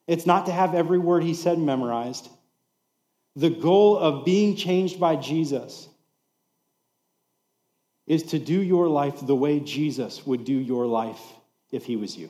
It's 0.06 0.26
not 0.26 0.48
to 0.48 0.52
have 0.52 0.76
every 0.76 0.98
word 0.98 1.24
he 1.24 1.34
said 1.34 1.58
memorized. 1.58 2.28
The 3.38 3.50
goal 3.50 3.98
of 3.98 4.26
being 4.26 4.58
changed 4.58 5.00
by 5.00 5.16
Jesus 5.16 5.88
is 8.06 8.24
to 8.24 8.38
do 8.38 8.62
your 8.62 8.90
life 8.90 9.26
the 9.26 9.34
way 9.34 9.62
Jesus 9.62 10.28
would 10.28 10.44
do 10.44 10.56
your 10.56 10.88
life 10.88 11.22
if 11.72 11.86
he 11.86 11.96
was 11.96 12.18
you. 12.18 12.30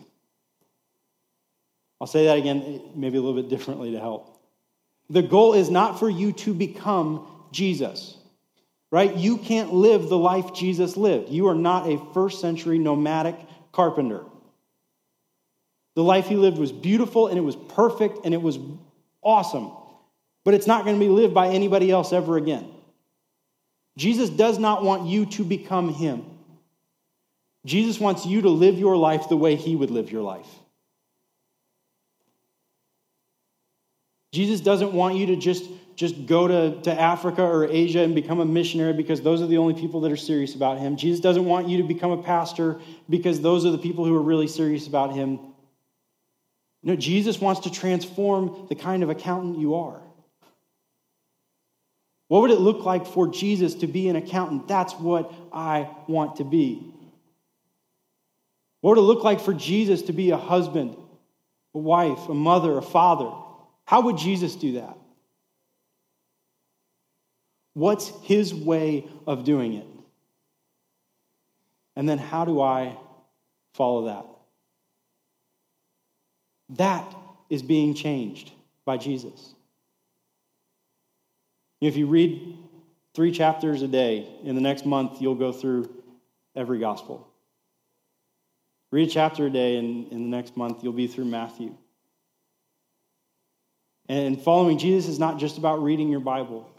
I'll 1.99 2.06
say 2.06 2.28
that 2.28 2.38
again, 2.38 2.91
maybe 2.93 3.17
a 3.17 3.21
little 3.21 3.41
bit 3.41 3.49
differently 3.49 3.93
to 3.93 3.99
help. 3.99 4.39
The 5.10 5.23
goal 5.23 5.56
is 5.56 5.71
not 5.71 5.97
for 5.97 6.12
you 6.12 6.32
to 6.34 6.54
become 6.54 7.26
Jesus 7.52 8.17
right? 8.93 9.15
You 9.15 9.39
can't 9.39 9.73
live 9.73 10.08
the 10.08 10.19
life 10.19 10.53
Jesus 10.53 10.95
lived. 10.95 11.29
You 11.29 11.47
are 11.47 11.56
not 11.56 11.89
a 11.89 11.99
first 12.13 12.39
century 12.39 12.77
nomadic 12.77 13.36
carpenter. 13.71 14.23
The 15.95 16.03
life 16.03 16.27
he 16.27 16.36
lived 16.36 16.60
was 16.60 16.71
beautiful 16.71 17.27
and 17.27 17.36
it 17.36 17.41
was 17.41 17.56
perfect 17.56 18.19
and 18.23 18.36
it 18.36 18.41
was 18.41 18.60
awesome, 19.23 19.71
but 20.43 20.53
it's 20.53 20.67
not 20.67 20.86
going 20.86 20.95
to 20.95 21.03
be 21.03 21.10
lived 21.10 21.34
by 21.34 21.47
anybody 21.47 21.89
else 21.89 22.13
ever 22.13 22.38
again. 22.38 22.69
Jesus 23.97 24.29
does 24.29 24.60
not 24.60 24.84
want 24.84 25.08
you 25.08 25.25
to 25.25 25.43
become 25.43 25.91
him. 25.91 26.25
Jesus 27.65 27.99
wants 27.99 28.27
you 28.27 28.43
to 28.43 28.49
live 28.49 28.77
your 28.77 28.95
life 28.95 29.27
the 29.27 29.38
way 29.38 29.56
he 29.56 29.75
would 29.75 29.89
live 29.89 30.12
your 30.12 30.21
life. 30.21 30.47
Jesus 34.34 34.62
doesn't 34.62 34.93
want 34.93 35.15
you 35.15 35.28
to 35.28 35.36
just, 35.36 35.69
just 35.96 36.26
go 36.26 36.48
to, 36.48 36.82
to 36.82 36.91
Africa 37.00 37.43
or 37.43 37.65
Asia 37.65 38.00
and 38.00 38.15
become 38.15 38.39
a 38.39 38.46
missionary 38.46 38.91
because 38.91 39.22
those 39.22 39.43
are 39.43 39.46
the 39.46 39.60
only 39.60 39.76
people 39.76 40.02
that 40.02 40.12
are 40.12 40.17
serious 40.17 40.56
about 40.56 40.80
him. 40.80 40.98
Jesus 40.98 41.19
doesn't 41.19 41.46
want 41.46 41.69
you 41.69 41.78
to 41.78 41.84
become 41.84 42.10
a 42.10 42.24
pastor 42.24 42.82
because 43.08 43.41
those 43.41 43.63
are 43.63 43.69
the 43.69 43.78
people 43.78 44.06
who 44.06 44.15
are 44.15 44.22
really 44.22 44.48
serious 44.48 44.88
about 44.88 45.13
him. 45.13 45.39
No, 46.82 46.96
Jesus 46.96 47.39
wants 47.39 47.62
to 47.62 47.72
transform 47.72 48.65
the 48.69 48.76
kind 48.76 49.04
of 49.04 49.12
accountant 49.12 49.60
you 49.60 49.76
are. 49.76 50.02
What 52.28 52.41
would 52.41 52.52
it 52.52 52.60
look 52.60 52.84
like 52.84 53.06
for 53.06 53.28
Jesus 53.28 53.76
to 53.76 53.88
be 53.88 54.10
an 54.10 54.15
accountant? 54.15 54.67
That's 54.67 54.93
what 54.93 55.32
I 55.54 55.91
want 56.08 56.38
to 56.38 56.43
be. 56.43 56.91
What 58.82 58.96
would 58.96 58.98
it 58.98 59.06
look 59.06 59.24
like 59.24 59.41
for 59.41 59.54
Jesus 59.54 60.02
to 60.04 60.13
be 60.13 60.32
a 60.32 60.38
husband, 60.38 60.98
a 61.76 61.78
wife, 61.78 62.30
a 62.30 62.34
mother, 62.34 62.76
a 62.80 62.82
father? 62.82 63.32
How 63.86 64.02
would 64.02 64.17
Jesus 64.17 64.56
do 64.56 64.74
that? 64.74 64.98
What's 67.74 68.12
his 68.24 68.54
way 68.54 69.08
of 69.26 69.43
doing 69.43 69.74
it? 69.74 69.88
And 71.96 72.08
then 72.08 72.17
how 72.17 72.46
do 72.46 72.62
I 72.62 72.98
follow 73.74 74.06
that? 74.06 74.26
That 76.78 77.15
is 77.50 77.62
being 77.62 77.93
changed 77.93 78.52
by 78.86 78.98
Jesus. 78.98 79.54
If 81.82 81.98
you 81.98 82.08
read 82.08 82.58
three 83.13 83.32
chapters 83.32 83.82
a 83.82 83.88
day, 83.88 84.28
in 84.43 84.56
the 84.56 84.62
next 84.62 84.86
month, 84.86 85.22
you'll 85.22 85.36
go 85.36 85.52
through 85.52 85.93
every 86.56 86.80
gospel. 86.80 87.28
Read 88.91 89.08
a 89.08 89.12
chapter 89.12 89.48
a 89.48 89.50
day, 89.50 89.78
and 89.78 90.12
in 90.12 90.30
the 90.30 90.36
next 90.36 90.56
month, 90.56 90.84
you'll 90.84 90.93
be 90.93 91.08
through 91.08 91.26
Matthew. 91.26 91.76
And 94.10 94.42
following 94.42 94.78
Jesus 94.78 95.10
is 95.10 95.20
not 95.20 95.39
just 95.39 95.58
about 95.58 95.82
reading 95.82 96.10
your 96.10 96.20
Bible. 96.20 96.70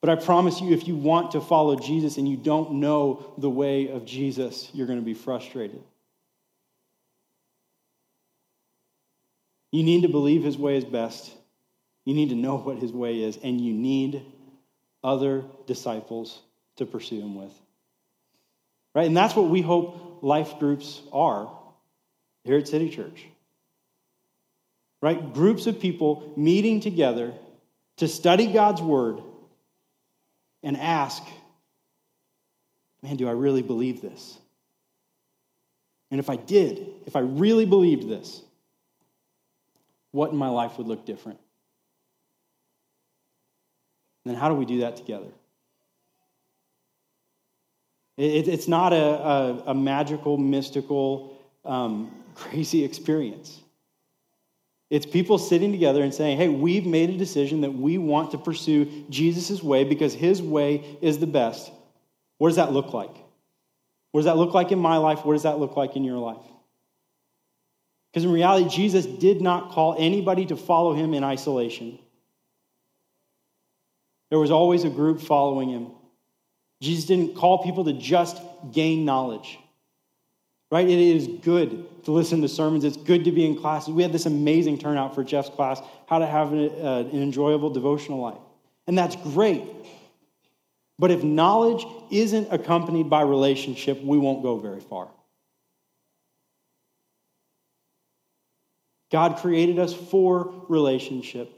But 0.00 0.10
I 0.10 0.16
promise 0.16 0.60
you, 0.60 0.72
if 0.72 0.88
you 0.88 0.96
want 0.96 1.32
to 1.32 1.40
follow 1.40 1.76
Jesus 1.76 2.16
and 2.16 2.26
you 2.26 2.36
don't 2.36 2.74
know 2.74 3.34
the 3.36 3.50
way 3.50 3.88
of 3.88 4.06
Jesus, 4.06 4.70
you're 4.72 4.86
going 4.86 4.98
to 4.98 5.04
be 5.04 5.14
frustrated. 5.14 5.82
You 9.70 9.82
need 9.82 10.02
to 10.02 10.08
believe 10.08 10.42
his 10.42 10.58
way 10.58 10.76
is 10.76 10.84
best. 10.84 11.30
You 12.04 12.14
need 12.14 12.30
to 12.30 12.34
know 12.34 12.56
what 12.56 12.78
his 12.78 12.92
way 12.92 13.22
is, 13.22 13.38
and 13.42 13.60
you 13.60 13.72
need 13.72 14.24
other 15.04 15.44
disciples 15.66 16.40
to 16.76 16.86
pursue 16.86 17.20
him 17.20 17.34
with. 17.36 17.52
Right? 18.94 19.06
And 19.06 19.16
that's 19.16 19.36
what 19.36 19.48
we 19.48 19.60
hope 19.60 20.22
life 20.22 20.58
groups 20.58 21.02
are 21.12 21.50
here 22.42 22.58
at 22.58 22.66
City 22.66 22.88
Church. 22.88 23.26
Right? 25.02 25.32
Groups 25.32 25.66
of 25.66 25.80
people 25.80 26.32
meeting 26.36 26.80
together 26.80 27.32
to 27.96 28.08
study 28.08 28.52
God's 28.52 28.82
word 28.82 29.20
and 30.62 30.76
ask, 30.76 31.22
man, 33.02 33.16
do 33.16 33.28
I 33.28 33.32
really 33.32 33.62
believe 33.62 34.02
this? 34.02 34.38
And 36.10 36.18
if 36.18 36.28
I 36.28 36.36
did, 36.36 36.86
if 37.06 37.16
I 37.16 37.20
really 37.20 37.66
believed 37.66 38.08
this, 38.08 38.42
what 40.10 40.32
in 40.32 40.36
my 40.36 40.48
life 40.48 40.76
would 40.78 40.86
look 40.86 41.06
different? 41.06 41.38
And 44.24 44.34
then 44.34 44.40
how 44.40 44.48
do 44.48 44.54
we 44.54 44.64
do 44.64 44.80
that 44.80 44.96
together? 44.96 45.28
It, 48.16 48.48
it's 48.48 48.68
not 48.68 48.92
a, 48.92 48.96
a, 48.96 49.62
a 49.68 49.74
magical, 49.74 50.36
mystical, 50.36 51.38
um, 51.64 52.10
crazy 52.34 52.84
experience. 52.84 53.60
It's 54.90 55.06
people 55.06 55.38
sitting 55.38 55.70
together 55.70 56.02
and 56.02 56.12
saying, 56.12 56.36
hey, 56.36 56.48
we've 56.48 56.84
made 56.84 57.10
a 57.10 57.16
decision 57.16 57.60
that 57.60 57.72
we 57.72 57.96
want 57.96 58.32
to 58.32 58.38
pursue 58.38 59.06
Jesus' 59.08 59.62
way 59.62 59.84
because 59.84 60.12
his 60.12 60.42
way 60.42 60.98
is 61.00 61.20
the 61.20 61.28
best. 61.28 61.70
What 62.38 62.48
does 62.48 62.56
that 62.56 62.72
look 62.72 62.92
like? 62.92 63.14
What 64.10 64.20
does 64.20 64.24
that 64.24 64.36
look 64.36 64.52
like 64.52 64.72
in 64.72 64.80
my 64.80 64.96
life? 64.96 65.24
What 65.24 65.34
does 65.34 65.44
that 65.44 65.60
look 65.60 65.76
like 65.76 65.94
in 65.94 66.02
your 66.02 66.18
life? 66.18 66.44
Because 68.10 68.24
in 68.24 68.32
reality, 68.32 68.68
Jesus 68.68 69.06
did 69.06 69.40
not 69.40 69.70
call 69.70 69.94
anybody 69.96 70.46
to 70.46 70.56
follow 70.56 70.92
him 70.94 71.14
in 71.14 71.22
isolation. 71.22 71.96
There 74.30 74.40
was 74.40 74.50
always 74.50 74.82
a 74.82 74.90
group 74.90 75.20
following 75.20 75.68
him. 75.68 75.92
Jesus 76.80 77.04
didn't 77.04 77.36
call 77.36 77.62
people 77.62 77.84
to 77.84 77.92
just 77.92 78.42
gain 78.72 79.04
knowledge. 79.04 79.59
Right? 80.70 80.88
It 80.88 80.98
is 80.98 81.26
good 81.42 82.04
to 82.04 82.12
listen 82.12 82.42
to 82.42 82.48
sermons. 82.48 82.84
It's 82.84 82.96
good 82.96 83.24
to 83.24 83.32
be 83.32 83.44
in 83.44 83.56
classes. 83.56 83.92
We 83.92 84.02
had 84.02 84.12
this 84.12 84.26
amazing 84.26 84.78
turnout 84.78 85.14
for 85.14 85.24
Jeff's 85.24 85.48
class, 85.48 85.80
how 86.06 86.20
to 86.20 86.26
have 86.26 86.52
an, 86.52 86.70
uh, 86.80 87.08
an 87.12 87.22
enjoyable 87.22 87.70
devotional 87.70 88.20
life. 88.20 88.38
And 88.86 88.96
that's 88.96 89.16
great. 89.16 89.64
But 90.98 91.10
if 91.10 91.24
knowledge 91.24 91.84
isn't 92.10 92.52
accompanied 92.52 93.10
by 93.10 93.22
relationship, 93.22 94.02
we 94.02 94.18
won't 94.18 94.42
go 94.42 94.58
very 94.58 94.80
far. 94.80 95.08
God 99.10 99.38
created 99.38 99.78
us 99.78 99.92
for 99.92 100.52
relationship. 100.68 101.50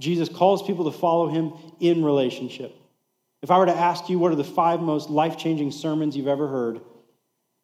Jesus 0.00 0.28
calls 0.28 0.62
people 0.62 0.90
to 0.90 0.96
follow 0.96 1.28
him 1.28 1.52
in 1.80 2.04
relationship. 2.04 2.74
If 3.42 3.50
I 3.50 3.58
were 3.58 3.66
to 3.66 3.74
ask 3.74 4.08
you 4.08 4.18
what 4.18 4.32
are 4.32 4.36
the 4.36 4.44
five 4.44 4.80
most 4.80 5.10
life 5.10 5.36
changing 5.36 5.70
sermons 5.70 6.16
you've 6.16 6.28
ever 6.28 6.48
heard, 6.48 6.80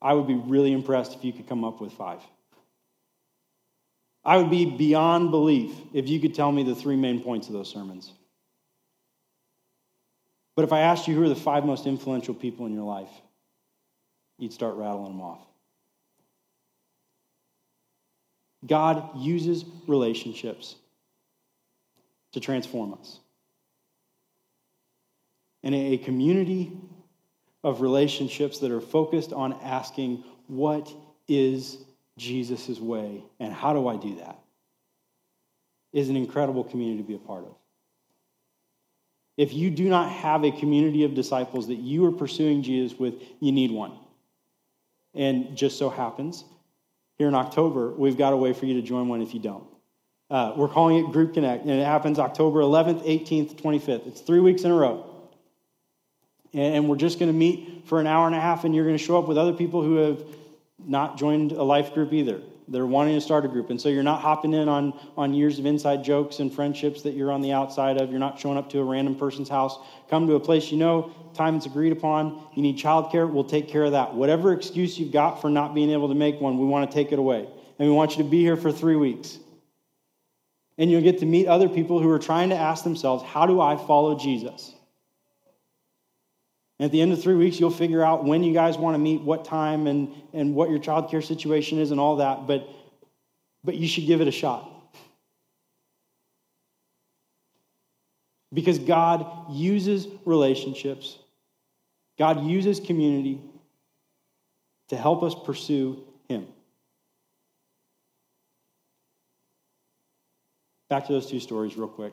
I 0.04 0.12
would 0.12 0.26
be 0.26 0.34
really 0.34 0.72
impressed 0.72 1.14
if 1.14 1.24
you 1.24 1.32
could 1.32 1.48
come 1.48 1.64
up 1.64 1.80
with 1.80 1.92
five. 1.94 2.20
I 4.22 4.36
would 4.36 4.50
be 4.50 4.66
beyond 4.66 5.30
belief 5.30 5.72
if 5.94 6.08
you 6.08 6.20
could 6.20 6.34
tell 6.34 6.52
me 6.52 6.62
the 6.62 6.74
three 6.74 6.96
main 6.96 7.22
points 7.22 7.46
of 7.48 7.54
those 7.54 7.70
sermons. 7.70 8.12
But 10.56 10.64
if 10.66 10.72
I 10.72 10.80
asked 10.80 11.08
you 11.08 11.14
who 11.14 11.24
are 11.24 11.28
the 11.28 11.34
five 11.34 11.64
most 11.64 11.86
influential 11.86 12.34
people 12.34 12.66
in 12.66 12.74
your 12.74 12.84
life, 12.84 13.08
you'd 14.38 14.52
start 14.52 14.76
rattling 14.76 15.04
them 15.12 15.22
off. 15.22 15.40
God 18.66 19.18
uses 19.18 19.64
relationships 19.86 20.76
to 22.32 22.40
transform 22.40 22.94
us. 22.94 23.20
And 25.62 25.74
a 25.74 25.96
community 25.98 26.72
of 27.64 27.80
relationships 27.80 28.58
that 28.58 28.70
are 28.70 28.80
focused 28.80 29.32
on 29.32 29.54
asking, 29.62 30.22
what 30.46 30.92
is 31.26 31.78
Jesus' 32.18 32.78
way 32.78 33.24
and 33.40 33.52
how 33.52 33.72
do 33.72 33.88
I 33.88 33.96
do 33.96 34.16
that? 34.16 34.38
Is 35.92 36.10
an 36.10 36.16
incredible 36.16 36.62
community 36.62 37.02
to 37.02 37.08
be 37.08 37.14
a 37.14 37.18
part 37.18 37.44
of. 37.44 37.54
If 39.36 39.52
you 39.52 39.70
do 39.70 39.88
not 39.88 40.10
have 40.10 40.44
a 40.44 40.52
community 40.52 41.04
of 41.04 41.14
disciples 41.14 41.66
that 41.68 41.76
you 41.76 42.04
are 42.06 42.12
pursuing 42.12 42.62
Jesus 42.62 42.96
with, 42.98 43.14
you 43.40 43.50
need 43.50 43.70
one. 43.70 43.98
And 45.14 45.56
just 45.56 45.78
so 45.78 45.90
happens 45.90 46.44
here 47.16 47.28
in 47.28 47.34
October, 47.34 47.90
we've 47.90 48.18
got 48.18 48.32
a 48.32 48.36
way 48.36 48.52
for 48.52 48.66
you 48.66 48.74
to 48.74 48.82
join 48.82 49.08
one 49.08 49.22
if 49.22 49.34
you 49.34 49.40
don't. 49.40 49.64
Uh, 50.30 50.52
we're 50.56 50.68
calling 50.68 51.04
it 51.04 51.12
Group 51.12 51.34
Connect, 51.34 51.62
and 51.62 51.70
it 51.70 51.84
happens 51.84 52.18
October 52.18 52.60
11th, 52.60 53.04
18th, 53.06 53.60
25th. 53.60 54.06
It's 54.06 54.20
three 54.20 54.40
weeks 54.40 54.62
in 54.62 54.70
a 54.70 54.74
row. 54.74 55.13
And 56.54 56.88
we're 56.88 56.96
just 56.96 57.18
going 57.18 57.30
to 57.30 57.36
meet 57.36 57.82
for 57.86 58.00
an 58.00 58.06
hour 58.06 58.26
and 58.26 58.34
a 58.34 58.40
half, 58.40 58.64
and 58.64 58.74
you're 58.74 58.84
going 58.84 58.96
to 58.96 59.02
show 59.02 59.18
up 59.18 59.26
with 59.26 59.36
other 59.36 59.52
people 59.52 59.82
who 59.82 59.96
have 59.96 60.24
not 60.86 61.18
joined 61.18 61.52
a 61.52 61.62
life 61.62 61.92
group 61.92 62.12
either. 62.12 62.40
They're 62.66 62.86
wanting 62.86 63.14
to 63.14 63.20
start 63.20 63.44
a 63.44 63.48
group. 63.48 63.68
And 63.70 63.78
so 63.80 63.90
you're 63.90 64.02
not 64.02 64.20
hopping 64.20 64.54
in 64.54 64.68
on, 64.68 64.98
on 65.16 65.34
years 65.34 65.58
of 65.58 65.66
inside 65.66 66.02
jokes 66.02 66.38
and 66.38 66.52
friendships 66.52 67.02
that 67.02 67.14
you're 67.14 67.30
on 67.30 67.42
the 67.42 67.52
outside 67.52 68.00
of. 68.00 68.10
You're 68.10 68.20
not 68.20 68.38
showing 68.38 68.56
up 68.56 68.70
to 68.70 68.78
a 68.78 68.84
random 68.84 69.16
person's 69.16 69.50
house. 69.50 69.78
Come 70.08 70.26
to 70.28 70.34
a 70.34 70.40
place 70.40 70.70
you 70.70 70.78
know, 70.78 71.12
time 71.34 71.56
is 71.56 71.66
agreed 71.66 71.92
upon. 71.92 72.42
You 72.54 72.62
need 72.62 72.78
childcare, 72.78 73.30
we'll 73.30 73.44
take 73.44 73.68
care 73.68 73.84
of 73.84 73.92
that. 73.92 74.14
Whatever 74.14 74.52
excuse 74.52 74.98
you've 74.98 75.12
got 75.12 75.42
for 75.42 75.50
not 75.50 75.74
being 75.74 75.90
able 75.90 76.08
to 76.08 76.14
make 76.14 76.40
one, 76.40 76.58
we 76.58 76.64
want 76.64 76.90
to 76.90 76.94
take 76.94 77.12
it 77.12 77.18
away. 77.18 77.46
And 77.78 77.88
we 77.88 77.94
want 77.94 78.16
you 78.16 78.22
to 78.22 78.28
be 78.28 78.40
here 78.40 78.56
for 78.56 78.72
three 78.72 78.96
weeks. 78.96 79.38
And 80.78 80.90
you'll 80.90 81.02
get 81.02 81.18
to 81.18 81.26
meet 81.26 81.46
other 81.46 81.68
people 81.68 82.00
who 82.00 82.10
are 82.10 82.18
trying 82.18 82.48
to 82.48 82.56
ask 82.56 82.82
themselves, 82.82 83.22
how 83.24 83.46
do 83.46 83.60
I 83.60 83.76
follow 83.76 84.18
Jesus? 84.18 84.74
And 86.78 86.86
at 86.86 86.92
the 86.92 87.00
end 87.00 87.12
of 87.12 87.22
three 87.22 87.36
weeks, 87.36 87.60
you'll 87.60 87.70
figure 87.70 88.02
out 88.02 88.24
when 88.24 88.42
you 88.42 88.52
guys 88.52 88.76
want 88.76 88.94
to 88.94 88.98
meet, 88.98 89.20
what 89.20 89.44
time, 89.44 89.86
and, 89.86 90.12
and 90.32 90.54
what 90.54 90.70
your 90.70 90.78
child 90.78 91.10
care 91.10 91.22
situation 91.22 91.78
is, 91.78 91.92
and 91.92 92.00
all 92.00 92.16
that. 92.16 92.46
But, 92.46 92.68
but 93.62 93.76
you 93.76 93.86
should 93.86 94.06
give 94.06 94.20
it 94.20 94.28
a 94.28 94.32
shot. 94.32 94.70
Because 98.52 98.78
God 98.78 99.52
uses 99.52 100.06
relationships, 100.24 101.18
God 102.18 102.44
uses 102.44 102.80
community 102.80 103.40
to 104.88 104.96
help 104.96 105.22
us 105.22 105.34
pursue 105.44 106.04
Him. 106.28 106.46
Back 110.88 111.06
to 111.06 111.12
those 111.12 111.28
two 111.28 111.40
stories, 111.40 111.76
real 111.76 111.88
quick 111.88 112.12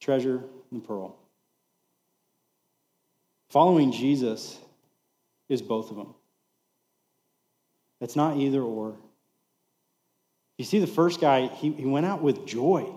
treasure 0.00 0.42
and 0.72 0.84
pearl. 0.84 1.16
Following 3.52 3.92
Jesus 3.92 4.58
is 5.50 5.60
both 5.60 5.90
of 5.90 5.98
them. 5.98 6.14
It's 8.00 8.16
not 8.16 8.38
either 8.38 8.62
or. 8.62 8.96
You 10.56 10.64
see, 10.64 10.78
the 10.78 10.86
first 10.86 11.20
guy, 11.20 11.48
he, 11.48 11.70
he 11.72 11.84
went 11.84 12.06
out 12.06 12.22
with 12.22 12.46
joy 12.46 12.90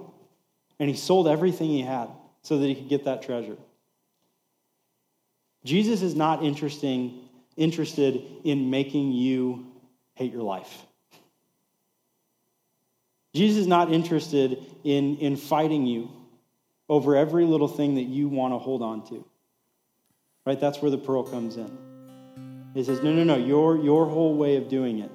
and 0.79 0.89
he 0.89 0.95
sold 0.95 1.27
everything 1.27 1.67
he 1.67 1.81
had 1.81 2.07
so 2.41 2.57
that 2.57 2.67
he 2.67 2.73
could 2.73 2.87
get 2.87 3.03
that 3.03 3.21
treasure. 3.21 3.57
Jesus 5.65 6.01
is 6.01 6.15
not 6.15 6.41
interesting, 6.41 7.19
interested 7.57 8.21
in 8.45 8.69
making 8.69 9.11
you 9.11 9.67
hate 10.13 10.31
your 10.31 10.43
life. 10.43 10.85
Jesus 13.33 13.57
is 13.57 13.67
not 13.67 13.91
interested 13.91 14.57
in, 14.85 15.17
in 15.17 15.35
fighting 15.35 15.85
you 15.85 16.09
over 16.87 17.17
every 17.17 17.43
little 17.43 17.67
thing 17.67 17.95
that 17.95 18.03
you 18.03 18.29
want 18.29 18.53
to 18.53 18.57
hold 18.57 18.81
on 18.81 19.05
to. 19.09 19.25
Right? 20.45 20.59
That's 20.59 20.81
where 20.81 20.91
the 20.91 20.97
pearl 20.97 21.23
comes 21.23 21.57
in. 21.57 21.77
He 22.73 22.83
says, 22.83 23.01
no, 23.01 23.11
no, 23.13 23.23
no, 23.23 23.35
your, 23.37 23.77
your 23.77 24.05
whole 24.05 24.35
way 24.35 24.57
of 24.57 24.67
doing 24.67 24.99
it, 24.99 25.11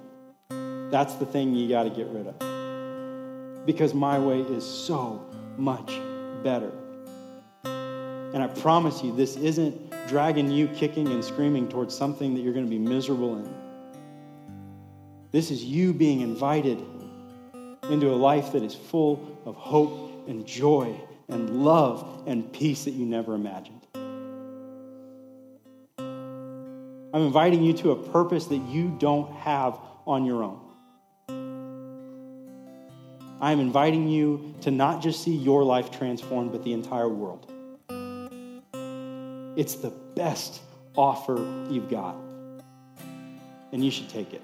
that's 0.91 1.13
the 1.15 1.25
thing 1.25 1.55
you 1.55 1.69
got 1.69 1.83
to 1.83 1.89
get 1.89 2.07
rid 2.07 2.27
of. 2.27 3.65
Because 3.65 3.93
my 3.93 4.19
way 4.19 4.41
is 4.41 4.65
so 4.65 5.23
much 5.57 5.99
better. 6.43 6.71
And 7.63 8.41
I 8.41 8.47
promise 8.47 9.03
you, 9.03 9.15
this 9.15 9.35
isn't 9.35 9.93
dragging 10.07 10.49
you 10.51 10.67
kicking 10.69 11.07
and 11.07 11.23
screaming 11.23 11.69
towards 11.69 11.95
something 11.95 12.33
that 12.33 12.41
you're 12.41 12.53
going 12.53 12.65
to 12.65 12.69
be 12.69 12.79
miserable 12.79 13.37
in. 13.37 13.53
This 15.31 15.51
is 15.51 15.63
you 15.63 15.93
being 15.93 16.21
invited 16.21 16.83
into 17.89 18.09
a 18.09 18.15
life 18.15 18.51
that 18.53 18.63
is 18.63 18.73
full 18.73 19.39
of 19.45 19.55
hope 19.55 20.27
and 20.27 20.45
joy 20.45 20.99
and 21.29 21.63
love 21.63 22.23
and 22.25 22.51
peace 22.51 22.85
that 22.85 22.91
you 22.91 23.05
never 23.05 23.35
imagined. 23.35 23.80
I'm 27.13 27.23
inviting 27.23 27.61
you 27.61 27.73
to 27.73 27.91
a 27.91 27.95
purpose 27.95 28.45
that 28.45 28.57
you 28.57 28.95
don't 28.97 29.33
have 29.35 29.77
on 30.07 30.25
your 30.25 30.43
own. 30.43 30.59
I 33.41 33.51
am 33.51 33.59
inviting 33.59 34.07
you 34.07 34.55
to 34.61 34.71
not 34.71 35.01
just 35.01 35.21
see 35.23 35.35
your 35.35 35.63
life 35.63 35.91
transformed, 35.91 36.53
but 36.53 36.63
the 36.63 36.71
entire 36.71 37.09
world. 37.09 37.51
It's 39.57 39.75
the 39.75 39.89
best 40.15 40.61
offer 40.95 41.35
you've 41.69 41.89
got, 41.89 42.15
and 43.73 43.83
you 43.83 43.91
should 43.91 44.09
take 44.09 44.33
it. 44.33 44.41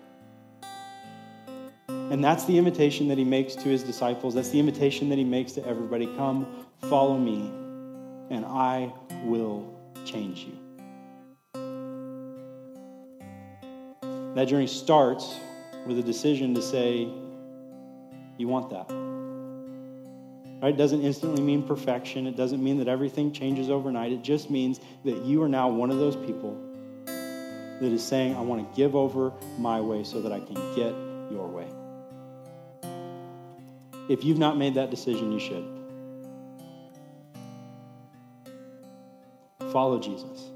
And 1.88 2.22
that's 2.22 2.44
the 2.46 2.58
invitation 2.58 3.08
that 3.08 3.18
he 3.18 3.24
makes 3.24 3.56
to 3.56 3.70
his 3.70 3.84
disciples. 3.84 4.34
That's 4.34 4.50
the 4.50 4.60
invitation 4.60 5.08
that 5.10 5.18
he 5.18 5.24
makes 5.24 5.54
to 5.54 5.66
everybody. 5.66 6.08
Come, 6.18 6.66
follow 6.82 7.18
me, 7.18 7.50
and 8.30 8.46
I 8.46 8.92
will 9.24 9.74
change 10.06 10.40
you. 10.40 10.67
That 14.38 14.46
journey 14.48 14.68
starts 14.68 15.40
with 15.88 15.98
a 15.98 16.04
decision 16.04 16.54
to 16.54 16.62
say, 16.62 17.10
you 18.38 18.48
want 18.48 18.70
that. 18.70 18.86
Right? 20.62 20.76
It 20.76 20.78
doesn't 20.78 21.02
instantly 21.02 21.42
mean 21.42 21.64
perfection. 21.64 22.28
It 22.28 22.38
doesn't 22.38 22.64
mean 22.64 22.78
that 22.78 22.88
everything 22.88 23.32
changes 23.32 23.72
overnight. 23.72 24.12
It 24.12 24.22
just 24.22 24.52
means 24.52 24.80
that 25.06 25.24
you 25.24 25.42
are 25.42 25.50
now 25.50 25.70
one 25.70 25.90
of 25.90 25.98
those 25.98 26.16
people 26.16 26.56
that 27.06 27.82
is 27.82 28.06
saying, 28.06 28.36
I 28.36 28.42
want 28.42 28.62
to 28.62 28.78
give 28.78 28.96
over 28.96 29.34
my 29.58 29.82
way 29.82 30.04
so 30.04 30.22
that 30.22 30.32
I 30.32 30.40
can 30.40 30.54
get 30.76 30.94
your 31.32 31.48
way. 31.48 31.66
If 34.08 34.24
you've 34.24 34.38
not 34.38 34.56
made 34.56 34.76
that 34.76 34.92
decision, 34.92 35.32
you 35.32 35.40
should. 35.40 35.66
Follow 39.72 39.98
Jesus. 40.00 40.52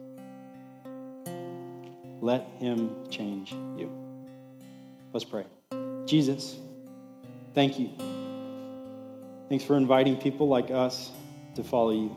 Let 2.22 2.47
him 2.59 2.95
change 3.09 3.51
you. 3.51 3.91
Let's 5.11 5.26
pray. 5.26 5.45
Jesus, 6.05 6.57
thank 7.53 7.80
you. 7.80 7.89
Thanks 9.49 9.65
for 9.65 9.76
inviting 9.76 10.15
people 10.15 10.47
like 10.47 10.72
us 10.72 11.11
to 11.55 11.63
follow 11.63 11.91
you. 11.91 12.15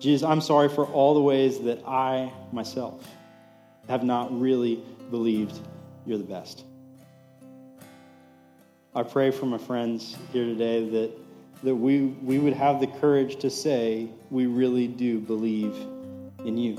Jesus, 0.00 0.26
I'm 0.26 0.40
sorry 0.40 0.68
for 0.68 0.86
all 0.86 1.14
the 1.14 1.20
ways 1.20 1.60
that 1.60 1.86
I 1.86 2.32
myself 2.52 3.06
have 3.88 4.02
not 4.02 4.38
really 4.38 4.82
believed 5.10 5.58
you're 6.06 6.18
the 6.18 6.24
best. 6.24 6.64
I 8.94 9.02
pray 9.02 9.30
for 9.30 9.46
my 9.46 9.58
friends 9.58 10.16
here 10.32 10.44
today 10.44 10.88
that, 10.90 11.10
that 11.62 11.74
we, 11.74 12.06
we 12.22 12.38
would 12.38 12.54
have 12.54 12.80
the 12.80 12.86
courage 12.86 13.36
to 13.40 13.50
say 13.50 14.08
we 14.30 14.46
really 14.46 14.86
do 14.86 15.20
believe 15.20 15.76
in 16.44 16.56
you. 16.56 16.78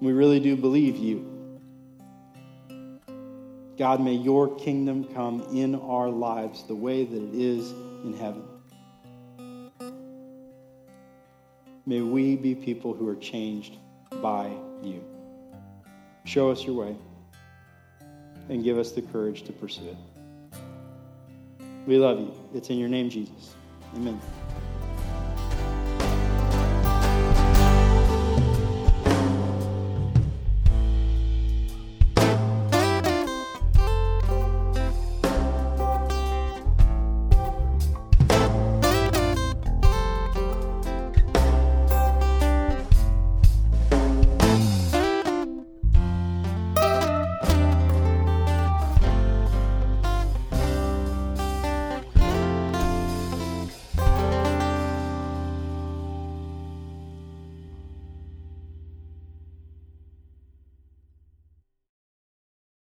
We 0.00 0.12
really 0.12 0.40
do 0.40 0.56
believe 0.56 0.96
you. 0.96 1.32
God, 3.78 4.00
may 4.00 4.14
your 4.14 4.56
kingdom 4.56 5.04
come 5.14 5.42
in 5.52 5.74
our 5.74 6.08
lives 6.08 6.64
the 6.64 6.74
way 6.74 7.04
that 7.04 7.22
it 7.22 7.34
is 7.34 7.70
in 8.04 8.16
heaven. 8.18 8.42
May 11.84 12.00
we 12.00 12.36
be 12.36 12.54
people 12.54 12.94
who 12.94 13.06
are 13.08 13.16
changed 13.16 13.76
by 14.22 14.50
you. 14.82 15.04
Show 16.24 16.50
us 16.50 16.64
your 16.64 16.74
way 16.74 16.96
and 18.48 18.64
give 18.64 18.78
us 18.78 18.92
the 18.92 19.02
courage 19.02 19.42
to 19.44 19.52
pursue 19.52 19.90
it. 19.90 19.96
We 21.86 21.98
love 21.98 22.18
you. 22.18 22.32
It's 22.52 22.68
in 22.70 22.78
your 22.78 22.88
name, 22.88 23.08
Jesus. 23.08 23.54
Amen. 23.94 24.20